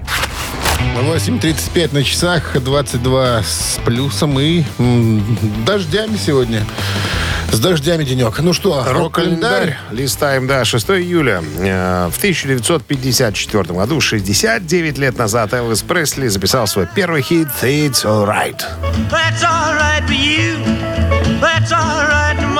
[0.95, 6.63] 8.35 на часах, 22 с плюсом и м, дождями сегодня.
[7.51, 8.39] С дождями денек.
[8.39, 9.77] Ну что, Рок-календарь.
[9.91, 11.43] Листаем, да, 6 июля.
[11.59, 18.61] Э, В 1954 году, 69 лет назад, Элвис Пресли записал свой первый хит «It's Alright».
[19.11, 20.57] That's all right for you.
[21.41, 22.50] That's all right, mama.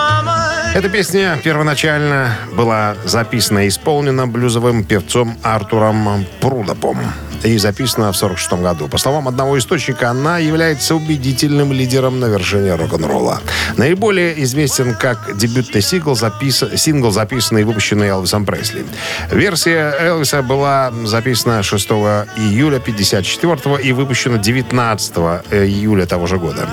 [0.73, 6.97] Эта песня первоначально была записана и исполнена блюзовым певцом Артуром Прудопом
[7.43, 8.87] и записана в 46 году.
[8.87, 13.41] По словам одного источника, она является убедительным лидером на вершине рок-н-ролла.
[13.77, 16.63] Наиболее известен как дебютный сингл, запис...
[16.75, 18.85] сингл записанный и выпущенный Элвисом Пресли.
[19.31, 25.15] Версия Элвиса была записана 6 июля 54 и выпущена 19
[25.51, 26.67] июля того же года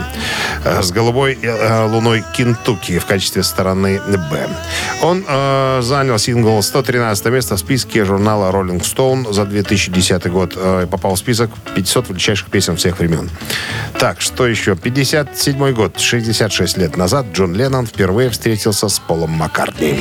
[0.65, 4.01] э, с голубой э, луной Кентукки в качестве стороны
[4.31, 4.49] Б.
[5.03, 10.87] Он э, занял сингл 113 место в списке журнала Rolling Stone за 2010 год э,
[10.91, 13.31] попал в список 500 величайших песен всех времен.
[13.99, 14.77] Так, что еще?
[14.77, 19.99] 57 год, 66 лет назад Джон Леннон впервые встретился с Полом Маккартни.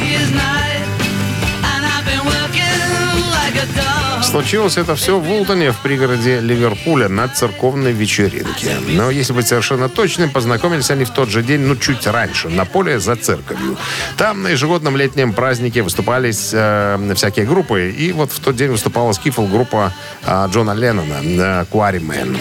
[4.23, 8.77] Случилось это все в Ултоне, в пригороде Ливерпуля, на церковной вечеринке.
[8.88, 12.65] Но, если быть совершенно точным, познакомились они в тот же день, ну, чуть раньше, на
[12.65, 13.77] поле за церковью.
[14.17, 19.12] Там на ежегодном летнем празднике выступались э, всякие группы, и вот в тот день выступала
[19.13, 19.93] скифл-группа
[20.25, 22.38] э, Джона Леннона, э, Quarrymen.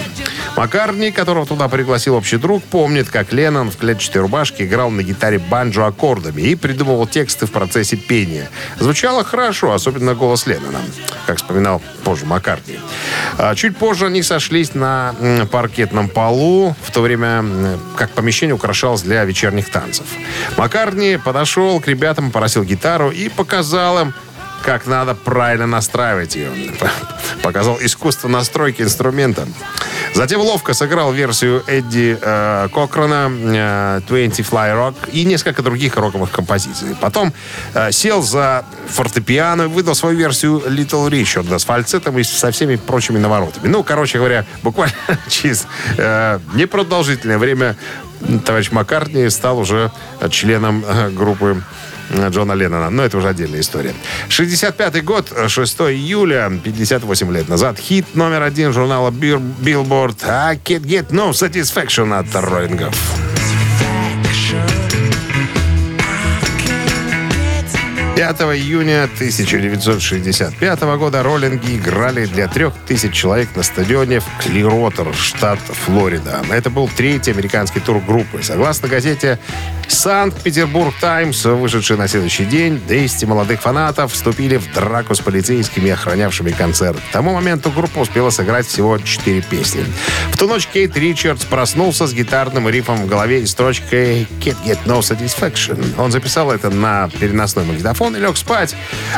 [0.55, 5.37] Маккарни, которого туда пригласил общий друг, помнит, как Леннон в клетчатой рубашке играл на гитаре
[5.37, 8.49] банджо аккордами и придумывал тексты в процессе пения.
[8.79, 10.79] Звучало хорошо, особенно голос Леннона,
[11.27, 11.66] как вспоминал
[12.03, 12.79] позже Маккартни.
[13.37, 15.15] А Чуть позже они сошлись на
[15.51, 20.05] паркетном полу, в то время как помещение украшалось для вечерних танцев.
[20.57, 24.13] Маккартни подошел к ребятам, попросил гитару и показал им,
[24.63, 26.51] как надо правильно настраивать ее.
[27.43, 29.47] Показал искусство настройки инструмента.
[30.13, 36.31] Затем ловко сыграл версию Эдди э, Кокрона э, 20 Fly Rock и несколько других роковых
[36.31, 36.95] композиций.
[36.99, 37.33] Потом
[37.73, 42.77] э, сел за фортепиано и выдал свою версию Little Richard с фальцетом и со всеми
[42.77, 43.67] прочими наворотами.
[43.67, 44.95] Ну, короче говоря, буквально
[45.29, 45.67] через
[45.97, 47.75] э, непродолжительное время
[48.45, 49.91] товарищ Маккартни стал уже
[50.29, 51.61] членом э, группы
[52.11, 52.89] Джона Леннона.
[52.89, 53.93] Но это уже отдельная история.
[54.29, 57.79] 65 год, 6 июля, 58 лет назад.
[57.79, 63.26] Хит номер один журнала Billboard «I can't get no satisfaction» от роллингов.
[68.17, 75.59] 5 июня 1965 года роллинги играли для трех тысяч человек на стадионе в Клиротер, штат
[75.59, 76.41] Флорида.
[76.49, 78.41] Это был третий американский тур группы.
[78.41, 79.37] Согласно газете
[79.87, 86.49] «Санкт-Петербург Таймс», вышедшей на следующий день, 200 молодых фанатов вступили в драку с полицейскими, охранявшими
[86.49, 86.97] концерт.
[86.97, 89.85] К тому моменту группа успела сыграть всего 4 песни.
[90.31, 94.79] В ту ночь Кейт Ричардс проснулся с гитарным рифом в голове и строчкой «Can't get
[94.87, 95.93] no satisfaction».
[95.99, 98.75] Он записал это на переносной магнитофон и лег спать.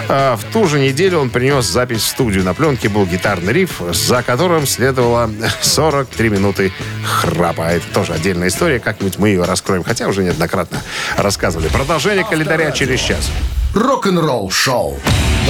[0.08, 2.44] А В ту же неделю он принес запись в студию.
[2.44, 5.30] На пленке был гитарный риф, за которым следовало
[5.62, 6.72] 43 минуты
[7.04, 7.64] храпа.
[7.64, 8.80] Это тоже отдельная история.
[8.80, 9.84] Как-нибудь мы ее раскроем.
[9.84, 10.82] Хотя уже неоднократно
[11.18, 11.68] рассказывали.
[11.68, 13.30] Продолжение календаря через час.
[13.74, 15.00] Рок-н-ролл шоу.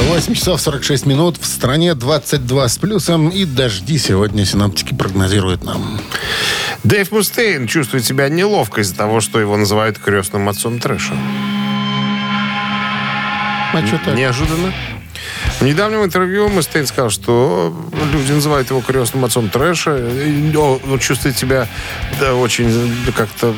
[0.10, 1.38] 8 часов 46 минут.
[1.40, 3.30] В стране 22 с плюсом.
[3.30, 6.00] И дожди сегодня синаптики прогнозируют нам.
[6.84, 11.14] Дэйв Мустейн чувствует себя неловко из-за того, что его называют крестным отцом трэша.
[13.74, 14.16] А что так?
[14.16, 14.74] Неожиданно.
[15.60, 17.76] В недавнем интервью Мустейн сказал, что
[18.14, 19.98] люди называют его крестным отцом трэша.
[19.98, 21.68] И, Он чувствует себя
[22.20, 22.72] да, очень
[23.16, 23.54] как-то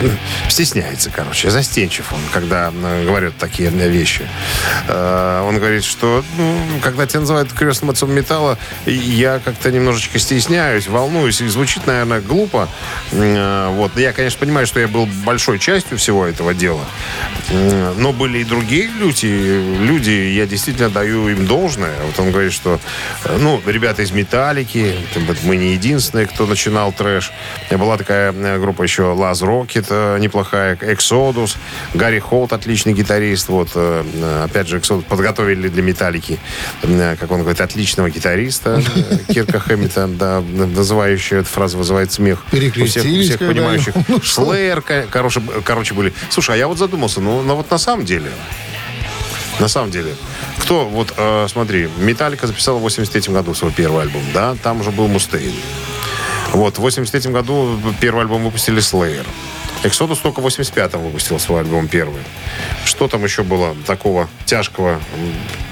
[0.48, 4.26] стесняется, короче, застенчив он, когда э, говорят такие вещи.
[4.88, 10.88] Э, Он говорит, что ну, когда тебя называют крестным отцом металла, я как-то немножечко стесняюсь,
[10.88, 12.68] волнуюсь, и звучит, наверное, глупо.
[13.12, 13.96] Э, Вот.
[13.96, 16.84] Я, конечно, понимаю, что я был большой частью всего этого дела,
[17.96, 19.26] но были и другие люди,
[19.80, 21.94] люди, я действительно даю им должное.
[22.04, 22.80] Вот он говорит, что,
[23.24, 24.94] э, ну, ребята из «Металлики»,
[25.44, 27.32] мы не единственные, кто начинал трэш.
[27.70, 31.56] Была такая э, группа еще «Лаз Рокет», э, неплохая, «Эксодус»,
[31.94, 33.48] Гарри Холт, отличный гитарист.
[33.48, 36.38] Вот, э, э, опять же, «Эксодус» подготовили для «Металлики»,
[36.82, 38.82] как он говорит, отличного гитариста
[39.28, 42.44] Кирка Хэммита, да, вызывающая, эта фраза вызывает смех.
[42.52, 43.94] У всех, у всех понимающих.
[44.08, 44.20] Ну?
[44.22, 46.12] Слэйр, короче, короче, были.
[46.30, 48.30] Слушай, а я вот задумался, ну, ну вот на самом деле,
[49.58, 50.14] на самом деле,
[50.58, 54.90] кто, вот, э, смотри, Металлика записала в 83 году свой первый альбом, да, там уже
[54.90, 55.52] был Мустейн.
[56.52, 59.26] Вот, в 83 году первый альбом выпустили Slayer.
[59.82, 62.22] Exodus только в 85-м выпустил свой альбом первый.
[62.84, 65.00] Что там еще было такого тяжкого?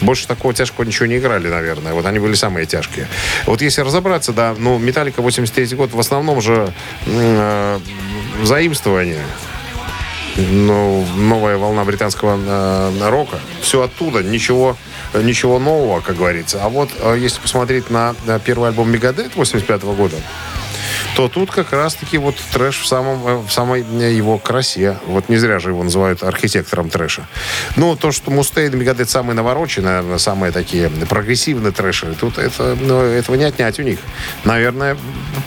[0.00, 1.94] Больше такого тяжкого ничего не играли, наверное.
[1.94, 3.08] Вот они были самые тяжкие.
[3.46, 6.72] Вот если разобраться, да, ну, Металлика 83 год в основном же
[7.06, 7.80] э,
[8.42, 9.22] заимствование
[10.36, 13.38] ну, новая волна британского э, рока.
[13.60, 14.76] Все оттуда, ничего,
[15.14, 16.60] ничего нового, как говорится.
[16.62, 20.16] А вот э, если посмотреть на, на первый альбом Мегадет 85 года,
[21.14, 24.98] то тут как раз-таки вот трэш в, самом, э, в самой э, его красе.
[25.06, 27.26] Вот не зря же его называют архитектором трэша.
[27.76, 32.76] Ну, то, что Мустейн и Мегадет самые навороченные, наверное, самые такие прогрессивные трэшеры, тут это,
[32.80, 33.98] ну, этого не отнять у них.
[34.44, 34.96] Наверное,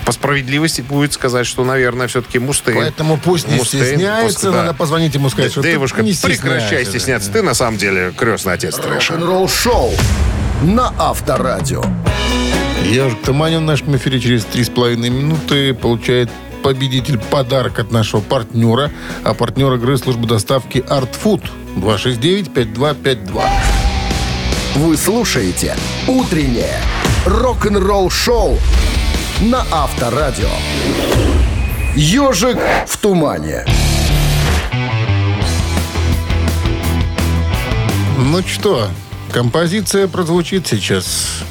[0.06, 2.78] по справедливости будет сказать, что, наверное, все-таки Мустейн.
[2.78, 4.52] Поэтому пусть не Мустейн, стесняется, пусть- да.
[4.52, 7.32] надо позвонить ему сказать, что Девушка, не прекращай стесняться.
[7.32, 9.14] Ты на самом деле крестный отец трэша.
[9.14, 9.92] Рок-н-ролл шоу
[10.62, 11.84] на Авторадио.
[12.86, 16.30] Ежик Туманин в нашем эфире через 3,5 минуты получает
[16.64, 18.92] победитель подарок от нашего партнера.
[19.24, 21.44] А партнер игры службы доставки Art Food
[21.76, 23.44] 269-5252.
[24.76, 25.76] Вы слушаете
[26.08, 26.80] «Утреннее
[27.26, 28.58] рок-н-ролл шоу»
[29.42, 30.50] на Авторадио.
[31.96, 33.66] «Ежик в тумане».
[38.18, 38.88] Ну что,
[39.32, 41.44] композиция прозвучит сейчас.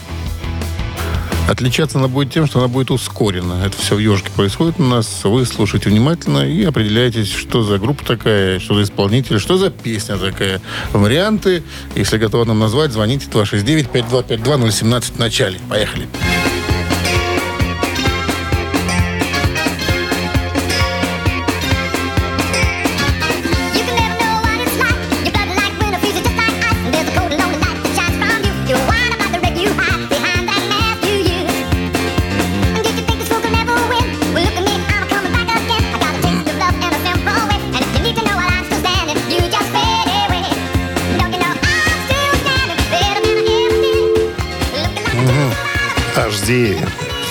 [1.49, 3.65] Отличаться она будет тем, что она будет ускорена.
[3.65, 5.21] Это все в ежике происходит у нас.
[5.25, 10.17] Вы слушайте внимательно и определяйтесь, что за группа такая, что за исполнитель, что за песня
[10.17, 10.61] такая.
[10.93, 11.63] Варианты,
[11.95, 15.59] если готовы нам назвать, звоните 269-5252-017 в начале.
[15.69, 16.09] Поехали.
[16.37, 16.46] You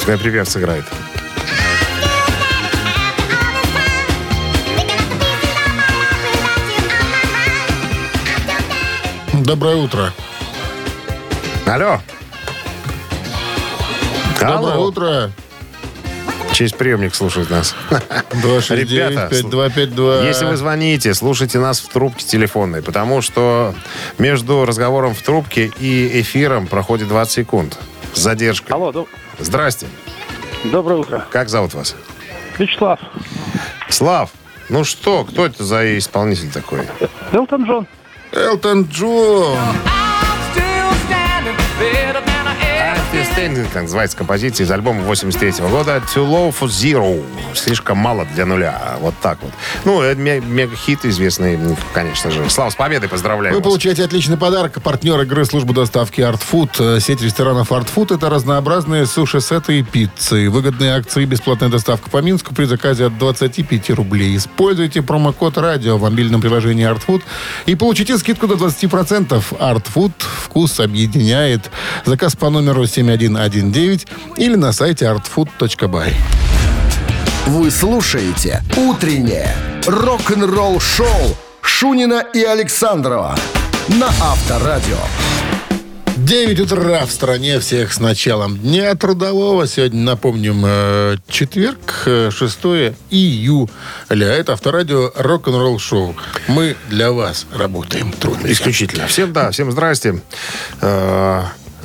[0.05, 0.83] Пускай припев сыграет.
[9.33, 10.13] Доброе утро.
[11.65, 11.99] Алло.
[14.39, 14.85] Доброе Алло.
[14.85, 15.31] утро.
[16.51, 17.75] Через приемник слушает нас.
[17.89, 20.27] Ребята, 269-5252.
[20.27, 23.73] Если вы звоните, слушайте нас в трубке телефонной, потому что
[24.19, 27.79] между разговором в трубке и эфиром проходит 20 секунд.
[28.15, 28.73] С задержкой.
[28.75, 29.07] Алло, доб-
[29.39, 29.87] Здрасте.
[30.63, 31.25] доброе утро.
[31.29, 31.95] Как зовут вас?
[32.57, 32.99] Вячеслав.
[33.89, 34.31] Слав.
[34.69, 36.87] Ну что, кто это за исполнитель такой?
[37.31, 37.87] Элтон Джон.
[38.31, 39.57] Элтон Джон.
[43.25, 47.23] Understanding, как называется композиция из альбома 83 года Too Low for Zero.
[47.55, 48.97] Слишком мало для нуля.
[48.99, 49.51] Вот так вот.
[49.83, 51.57] Ну, это ме- мега-хит известный,
[51.93, 52.47] конечно же.
[52.49, 53.67] Слава, с победой поздравляю Вы вас.
[53.67, 54.81] получаете отличный подарок.
[54.81, 56.97] Партнер игры службы доставки Art Food.
[56.97, 60.47] Э, Сеть ресторанов Art Food– это разнообразные суши-сеты и пиццы.
[60.49, 64.37] Выгодные акции и бесплатная доставка по Минску при заказе от 25 рублей.
[64.37, 67.23] Используйте промокод «Радио» в мобильном приложении Art Food
[67.65, 69.43] и получите скидку до 20%.
[69.59, 71.71] Art Food вкус объединяет.
[72.05, 72.85] Заказ по номеру
[73.17, 76.13] 7119 или на сайте artfood.by.
[77.47, 83.35] Вы слушаете «Утреннее рок-н-ролл шоу» Шунина и Александрова
[83.87, 84.97] на Авторадио.
[86.17, 89.67] 9 утра в стране всех с началом Дня Трудового.
[89.67, 94.27] Сегодня, напомним, э, четверг, э, 6 июля.
[94.27, 96.15] Это авторадио рок-н-ролл шоу.
[96.47, 98.47] Мы для вас работаем трудно.
[98.47, 99.07] Исключительно.
[99.07, 100.21] Всем, да, всем здрасте.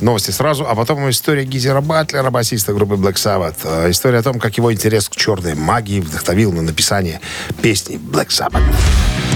[0.01, 3.57] Новости сразу, а потом история Гизера Батлера, басиста группы Black Sabbath.
[3.63, 7.21] Э, История о том, как его интерес к черной магии вдохновил на написание
[7.61, 8.63] песни Black Sabbath.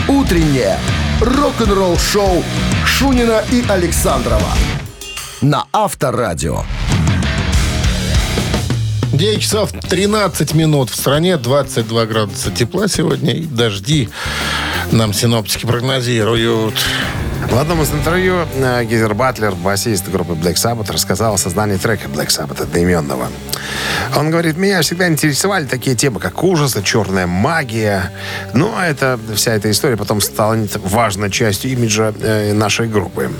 [0.07, 0.79] Утреннее
[1.21, 2.43] рок-н-ролл шоу
[2.85, 4.51] Шунина и Александрова
[5.41, 6.63] на Авторадио.
[9.13, 14.09] 9 часов 13 минут в стране, 22 градуса тепла сегодня и дожди
[14.91, 16.75] нам синоптики прогнозируют.
[17.43, 22.07] В одном из интервью э, Гизер Батлер, басист группы Black Sabbath, рассказал о создании трека
[22.07, 23.29] Black Sabbath одноименного.
[24.15, 28.11] Он говорит, меня всегда интересовали такие темы, как ужас, и черная магия.
[28.53, 33.31] Но это, вся эта история потом стала важной частью имиджа э, нашей группы.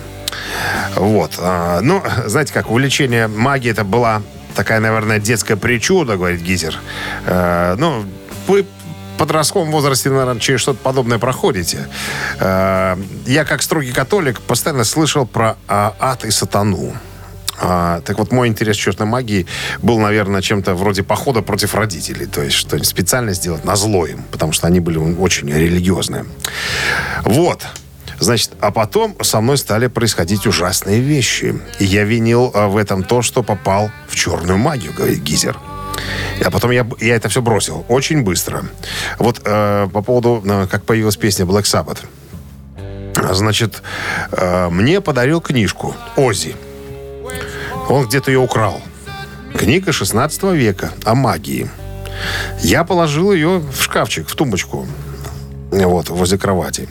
[0.95, 1.31] Вот.
[1.39, 4.21] а, Ну, знаете как, увлечение магией это была
[4.55, 6.79] такая, наверное, детская причуда, говорит Гизер.
[7.25, 8.05] Э, Ну,
[8.47, 8.65] вы
[9.17, 11.87] подростковом возрасте, наверное, через что-то подобное проходите.
[12.39, 16.93] Э, Я, как строгий католик, постоянно слышал про а, ад и сатану.
[17.59, 19.47] А, так вот, мой интерес к черной магии
[19.81, 22.25] был, наверное, чем-то вроде похода против родителей.
[22.25, 26.25] То есть что-нибудь специально сделать на зло им, потому что они были очень религиозные.
[27.23, 27.65] Вот.
[28.19, 31.59] Значит, а потом со мной стали происходить ужасные вещи.
[31.79, 35.57] И я винил а, в этом то, что попал в черную магию, говорит Гизер.
[36.43, 38.65] А потом я, я это все бросил очень быстро.
[39.19, 41.99] Вот э, по поводу, э, как появилась песня Black Sabbath.
[43.33, 43.81] Значит,
[44.31, 46.55] э, мне подарил книжку Ози.
[47.87, 48.81] Он где-то ее украл.
[49.57, 51.69] Книга 16 века о магии.
[52.61, 54.87] Я положил ее в шкафчик, в тумбочку.
[55.71, 56.89] Вот, возле кровати.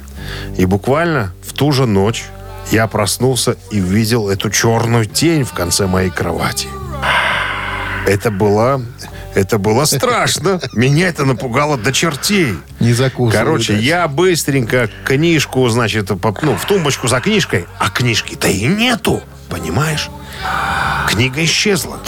[0.57, 2.24] И буквально в ту же ночь
[2.70, 6.68] я проснулся и увидел эту черную тень в конце моей кровати.
[8.07, 8.82] Это было...
[9.34, 10.61] Это было страшно.
[10.74, 12.55] Меня это напугало до чертей.
[12.78, 13.32] Не закусывай.
[13.32, 20.09] Короче, я быстренько книжку, значит, ну, в тумбочку за книжкой, а книжки-то и нету, понимаешь?
[21.09, 21.98] Книга исчезла.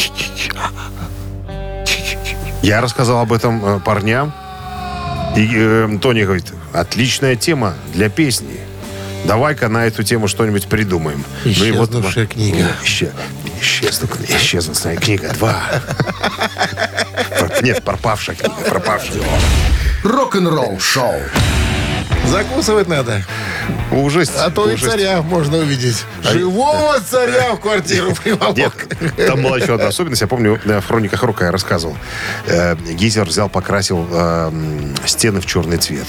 [2.63, 4.33] Я рассказал об этом э, парням,
[5.37, 8.61] и э, Тони говорит, отличная тема для песни.
[9.25, 11.25] Давай-ка на эту тему что-нибудь придумаем.
[11.45, 12.71] Исчезнувшая книга.
[13.57, 15.63] Ну, Исчез, исчезну, исчезнувшая книга 2.
[17.63, 19.23] Нет, пропавшая книга, пропавшая.
[20.05, 21.15] Рок-н-ролл шоу.
[22.27, 23.23] Закусывать надо.
[23.91, 24.31] Ужас.
[24.37, 24.91] А то и ужас.
[24.91, 26.05] царя можно увидеть.
[26.23, 28.57] Живого царя в квартиру приволок.
[28.57, 28.73] Нет,
[29.27, 30.23] там была еще одна особенность.
[30.23, 31.97] Я помню, в хрониках Рока я рассказывал.
[32.47, 34.51] Э, Гизер взял, покрасил э,
[35.07, 36.07] стены в черный цвет.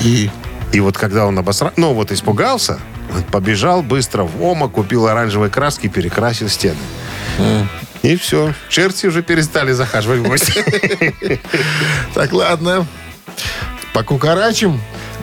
[0.00, 0.30] И
[0.72, 2.80] И вот когда он обосрал, ну вот испугался,
[3.30, 6.78] побежал быстро в ОМА, купил оранжевой краски перекрасил стены.
[8.02, 8.52] И все.
[8.68, 11.40] Черти уже перестали захаживать в гости.
[12.14, 12.86] так, ладно.
[13.92, 14.80] Покукарачим.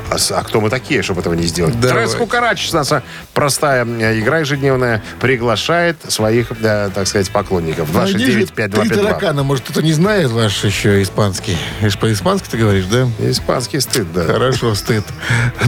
[0.09, 1.79] А, а кто мы такие, чтобы этого не сделать?
[1.79, 2.05] Давай.
[2.05, 7.93] Трес Кукарач, наша простая э, игра ежедневная, приглашает своих, э, так сказать, поклонников.
[7.93, 9.43] Найди же 269 Три 5252 таракана.
[9.43, 11.57] Может, кто-то не знает ваш еще испанский.
[11.79, 13.07] Видишь, по-испански ты говоришь, да?
[13.19, 14.25] Испанский стыд, да.
[14.25, 15.03] Хорошо, стыд.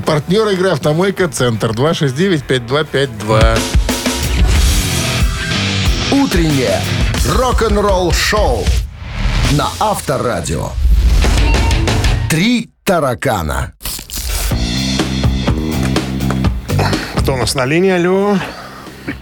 [0.06, 3.60] Партнер игры «Автомойка Центр» 269-5252.
[6.12, 6.82] Утреннее
[7.30, 8.66] рок-н-ролл шоу
[9.52, 10.70] на Авторадио.
[12.30, 13.74] Три таракана.
[17.32, 17.92] Кто у нас на линии?
[17.92, 18.38] Алло.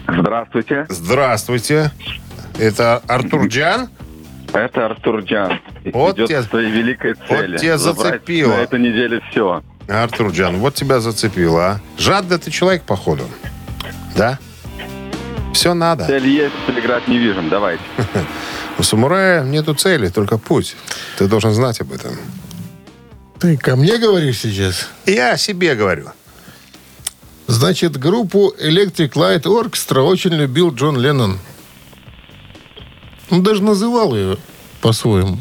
[0.08, 1.92] Здравствуйте, Здравствуйте.
[2.58, 3.88] Это Артур Джан?
[4.52, 5.60] это Артур Джан.
[5.94, 7.60] Вот Идет те- к своей великой цели.
[7.60, 8.56] тебя Забрать зацепило.
[8.56, 9.62] На этой неделе все.
[9.88, 11.82] Артур Джан, вот тебя зацепило, а?
[12.00, 13.26] Жадный ты человек, походу.
[14.18, 14.40] Да?
[15.54, 16.08] Все надо.
[16.08, 17.44] Цель есть, играть не вижу.
[17.48, 17.84] Давайте.
[18.80, 20.76] У самурая нету цели, только путь.
[21.20, 22.18] Ты должен знать об этом.
[23.40, 24.90] Ты ко мне говоришь сейчас?
[25.06, 26.08] Я о себе говорю.
[27.54, 31.40] Значит, группу Electric Light Orchestra очень любил Джон Леннон.
[33.32, 34.38] Он даже называл ее
[34.82, 35.40] по-своему.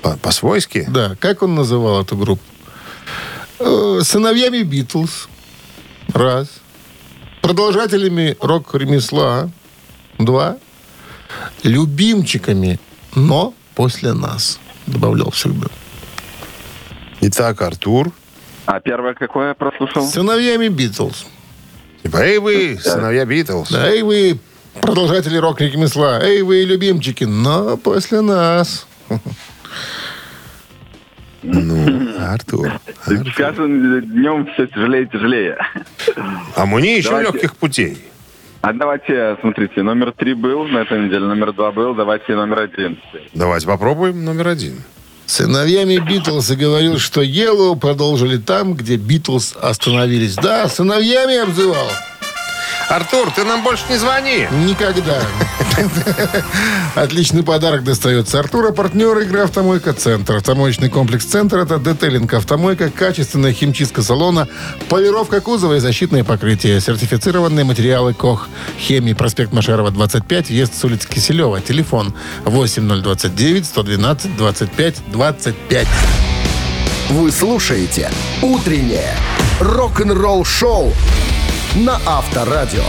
[0.00, 0.86] По- По-свойски?
[0.88, 2.42] Да, как он называл эту группу?
[3.58, 5.28] Э, Сыновьями Битлз.
[6.14, 6.48] Раз.
[7.42, 9.50] Продолжателями рок-ремесла.
[10.18, 10.56] Два.
[11.64, 12.80] Любимчиками,
[13.14, 14.58] но после нас.
[14.86, 15.66] Добавлял всегда.
[17.20, 18.10] Итак, Артур.
[18.66, 20.04] А первое какое я прослушал?
[20.04, 21.26] Сыновьями Битлз.
[22.02, 23.70] Типа, эй вы, сыновья Битлз.
[23.70, 24.38] Да, эй вы,
[24.80, 26.20] продолжатели рок-ремесла.
[26.22, 28.86] Эй вы, любимчики, но после нас.
[31.42, 32.80] Ну, Артур.
[33.04, 35.58] С каждым днем все тяжелее и тяжелее.
[36.56, 37.32] А мне еще Давайте.
[37.32, 37.98] легких путей.
[38.62, 42.98] А давайте, смотрите, номер три был на этой неделе, номер два был, давайте номер один.
[43.34, 44.82] Давайте попробуем номер один.
[45.26, 50.34] Сыновьями Битлз и говорил, что Yellow продолжили там, где Битлз остановились.
[50.36, 51.88] Да, сыновьями обзывал.
[52.88, 54.46] Артур, ты нам больше не звони.
[54.66, 55.20] Никогда.
[56.94, 58.72] Отличный подарок достается Артура.
[58.72, 60.36] Партнер игры «Автомойка Центр».
[60.36, 64.48] Автомоечный комплекс «Центр»— это детейлинг «Автомойка», качественная химчистка салона,
[64.88, 66.80] полировка кузова и защитные покрытия.
[66.80, 68.48] Сертифицированные материалы КОХ.
[68.78, 69.14] Хемии.
[69.14, 70.48] Проспект Машерова, 25.
[70.48, 71.60] Въезд с улицы Киселева.
[71.60, 72.14] Телефон
[72.44, 75.86] 8029 112 25 25.
[77.10, 78.10] Вы слушаете
[78.42, 79.14] «Утреннее
[79.60, 80.92] рок-н-ролл шоу»
[81.74, 82.84] на Авторадио.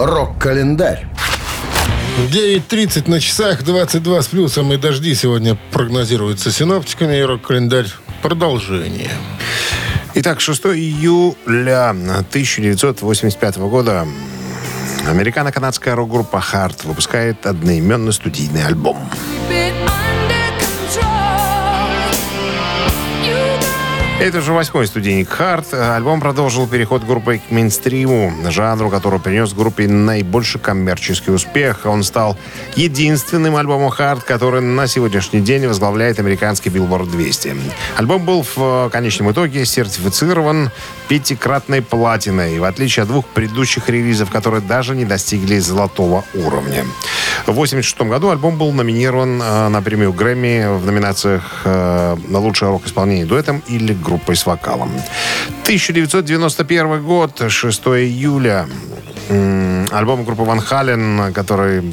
[0.00, 1.06] Рок-календарь.
[2.32, 7.16] 9.30 на часах, 22 с плюсом и дожди сегодня прогнозируются синоптиками.
[7.18, 7.88] И рок-календарь
[8.22, 9.10] продолжение.
[10.14, 14.06] Итак, 6 июля 1985 года
[15.06, 18.96] американо-канадская рок-группа Hard выпускает одноименный студийный альбом.
[19.50, 19.59] been
[24.20, 25.72] Это уже восьмой студийник «Хард».
[25.72, 31.86] Альбом продолжил переход группы к мейнстриму, жанру, который принес группе наибольший коммерческий успех.
[31.86, 32.36] Он стал
[32.76, 37.56] единственным альбомом «Хард», который на сегодняшний день возглавляет американский Billboard 200.
[37.96, 40.70] Альбом был в конечном итоге сертифицирован
[41.08, 46.84] пятикратной платиной, в отличие от двух предыдущих релизов, которые даже не достигли золотого уровня.
[47.46, 52.70] В 1986 году альбом был номинирован э, на премию Грэмми в номинациях э, на лучшее
[52.70, 54.90] рок-исполнение дуэтом или группой с вокалом.
[55.62, 58.66] 1991 год, 6 июля.
[59.28, 61.92] Альбом группы Ван Хален, который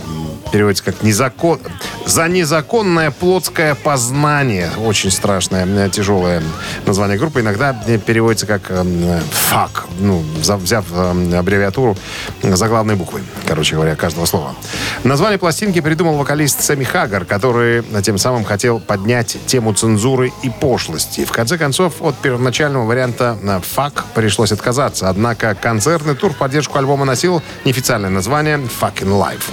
[0.51, 1.59] переводится как незакон...
[2.05, 4.69] «За незаконное плотское познание».
[4.77, 6.41] Очень страшное, тяжелое
[6.85, 7.41] название группы.
[7.41, 11.97] Иногда переводится как э, «фак», ну, за- взяв э, аббревиатуру
[12.43, 14.55] заглавной буквы, короче говоря, каждого слова.
[15.03, 21.25] Название пластинки придумал вокалист Сэмми Хаггар, который тем самым хотел поднять тему цензуры и пошлости.
[21.25, 23.37] В конце концов, от первоначального варианта
[23.73, 25.09] «фак» пришлось отказаться.
[25.09, 29.51] Однако концертный тур в поддержку альбома носил неофициальное название «Fucking Life».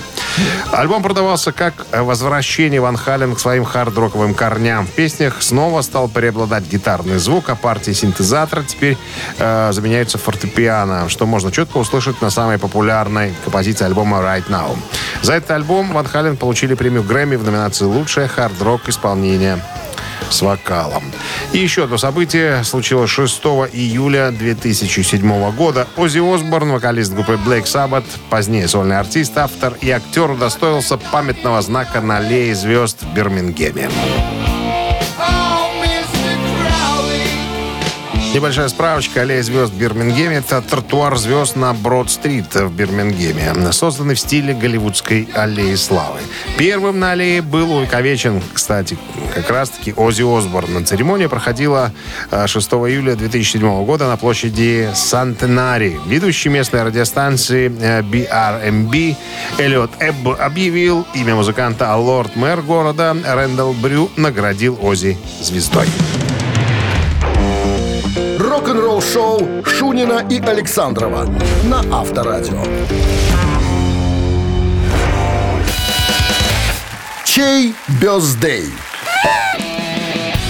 [0.72, 4.87] Альбом продавался как возвращение Ван Хален к своим хард-роковым корням.
[4.87, 8.99] В песнях снова стал преобладать гитарный звук, а партии синтезатора теперь
[9.39, 14.76] э, заменяются фортепиано, что можно четко услышать на самой популярной композиции альбома «Right Now».
[15.22, 19.62] За этот альбом Ван Хален получили премию Грэмми в номинации «Лучшее хард-рок исполнение»
[20.31, 21.05] с вокалом.
[21.53, 25.87] И еще одно событие случилось 6 июля 2007 года.
[25.97, 32.01] Оззи Осборн, вокалист группы Black Sabbath, позднее сольный артист, автор и актер удостоился памятного знака
[32.01, 33.89] на аллее звезд в Бирмингеме.
[38.35, 39.20] Небольшая справочка.
[39.20, 45.28] Аллея звезд в Бирмингеме– это тротуар звезд на Брод-стрит в Бирмингеме, созданный в стиле голливудской
[45.35, 46.18] аллеи славы.
[46.59, 48.99] Первым на аллее был увековечен, кстати,
[49.37, 50.85] как раз-таки Оззи Осборн.
[50.85, 51.93] Церемония проходила
[52.32, 55.97] э, 6 июля 2007 года на площади Сантенари.
[56.05, 59.16] Ведущий местной радиостанции э, BRMB
[59.59, 65.87] Эллиот Эбб объявил имя музыканта, а лорд-мэр города Рэндалл Брю наградил Оззи звездой.
[68.65, 71.29] Рок-н-ролл-шоу Шунина и Александрова
[71.65, 72.62] на Авторадио.
[77.27, 78.65] Чей бездей?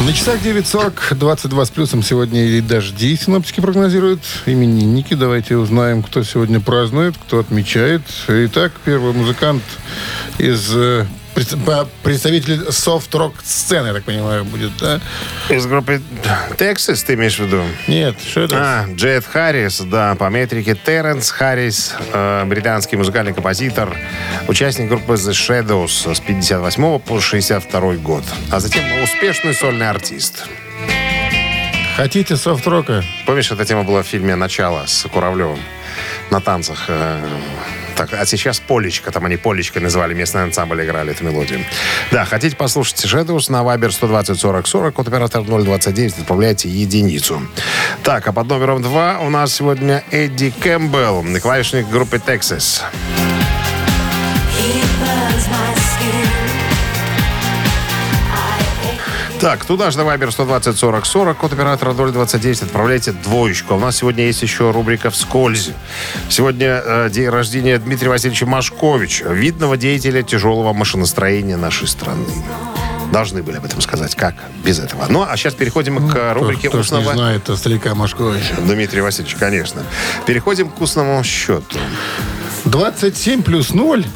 [0.06, 4.20] На часах 9.40, 22 с плюсом сегодня и дожди синоптики прогнозируют.
[4.46, 5.14] Именинники.
[5.14, 8.02] Давайте узнаем, кто сегодня празднует, кто отмечает.
[8.28, 9.64] Итак, первый музыкант
[10.38, 11.04] из э,
[11.34, 15.00] представитель софт-рок сцены, я так понимаю, будет, да?
[15.48, 16.00] Из группы
[16.56, 17.62] Texas ты имеешь в виду?
[17.88, 18.56] Нет, что это?
[18.56, 23.96] А, Джет Харрис, да, по метрике Терренс Харрис, э, британский музыкальный композитор,
[24.48, 30.46] участник группы The Shadows с 58 по 62 год, а затем успешный сольный артист.
[31.96, 33.04] Хотите софт-рока?
[33.24, 35.60] Помнишь, эта тема была в фильме «Начало» с Куравлевым
[36.30, 36.86] на танцах?
[36.88, 37.20] э,
[37.96, 41.64] Так, а сейчас Полечка, там они Полечкой называли, местный ансамбль играли эту мелодию.
[42.10, 47.40] Да, хотите послушать Shadows на Viber 120 40 40, код оператор 029, отправляйте единицу.
[48.02, 52.82] Так, а под номером 2 у нас сегодня Эдди Кэмпбелл, клавишник группы Texas.
[59.44, 63.74] Так, туда же на Viber 120 40 40, код оператора 029, отправляйте двоечку.
[63.74, 65.72] А У нас сегодня есть еще рубрика «Вскользь».
[66.30, 72.24] Сегодня э, день рождения Дмитрия Васильевича Машковича, видного деятеля тяжелого машиностроения нашей страны.
[73.12, 74.14] Должны были об этом сказать.
[74.14, 74.34] Как
[74.64, 75.04] без этого?
[75.10, 78.54] Ну, а сейчас переходим к рубрике Кто ж не «Устного...» знает а старика Машковича.
[78.60, 79.82] Дмитрий Васильевич, конечно.
[80.24, 81.76] Переходим к устному счету.
[82.64, 84.06] 27 плюс 0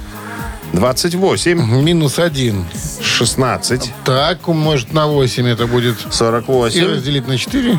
[0.72, 2.64] 28, минус 1.
[3.02, 5.96] 16, Так, умножить на 8 это будет.
[6.06, 7.78] И 48, разделить на 4.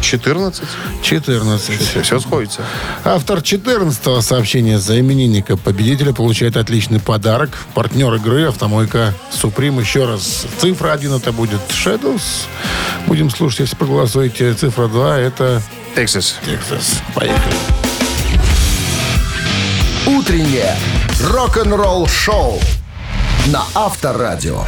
[0.00, 0.64] 14.
[1.02, 1.80] 14.
[1.80, 2.62] Все, все сходится.
[3.04, 7.50] Автор 14 сообщения за именинника победителя получает отличный подарок.
[7.74, 9.78] Партнер игры «Автомойка Суприм».
[9.78, 12.46] Еще раз, цифра 1 это будет Shadows.
[13.06, 14.52] Будем слушать, если проголосуете.
[14.54, 15.62] Цифра 2 это
[15.94, 16.34] Texas.
[16.44, 17.00] Texas.
[17.14, 17.79] Поехали.
[20.06, 20.74] Утреннее
[21.22, 22.58] рок-н-ролл-шоу
[23.46, 24.64] на Авторадио.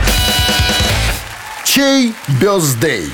[1.64, 3.10] Чей бездей?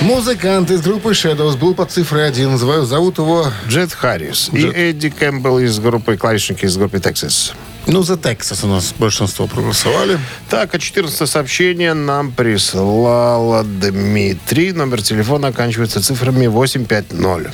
[0.00, 2.58] Музыкант из группы Shadows был под цифрой 1.
[2.58, 4.74] Зовут зовут его, Джет Харрис Джет.
[4.76, 7.52] и Эдди Кэмпбелл из группы клавишники из группы Texas.
[7.86, 10.18] ну, за Texas у нас большинство проголосовали.
[10.48, 14.72] Так, а 14 сообщение нам прислала Дмитрий.
[14.72, 17.50] Номер телефона оканчивается цифрами 850.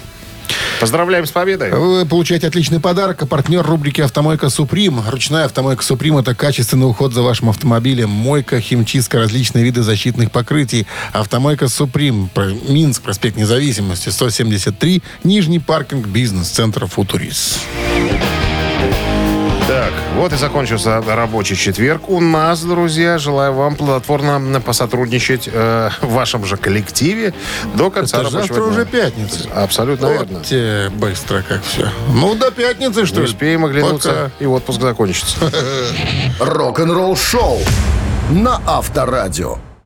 [0.81, 1.73] Поздравляем с победой.
[1.73, 3.23] Вы получаете отличный подарок.
[3.23, 5.01] А партнер рубрики «Автомойка Суприм».
[5.09, 8.11] Ручная «Автомойка Суприм»— это качественный уход за вашим автомобилем.
[8.11, 10.87] Мойка, химчистка, различные виды защитных покрытий.
[11.13, 12.31] «Автомойка Суприм».
[12.69, 15.03] Минск, проспект Независимости, 173.
[15.25, 17.59] Нижний паркинг бизнес-центра «Футурис».
[19.69, 23.19] Так, вот и закончился рабочий четверг у нас, друзья.
[23.19, 27.35] Желаю вам плодотворно посотрудничать э, в вашем же коллективе
[27.75, 28.73] до конца Это рабочего завтра дня.
[28.73, 29.49] уже пятница.
[29.55, 30.39] Абсолютно верно.
[30.39, 31.91] Вот те быстро как все.
[32.15, 33.27] Ну, до пятницы, что ли?
[33.27, 34.31] успеем оглянуться, Пока.
[34.41, 35.37] и отпуск закончится.
[36.41, 37.59] Рок-н-ролл шоу
[38.31, 39.59] на Авторадио.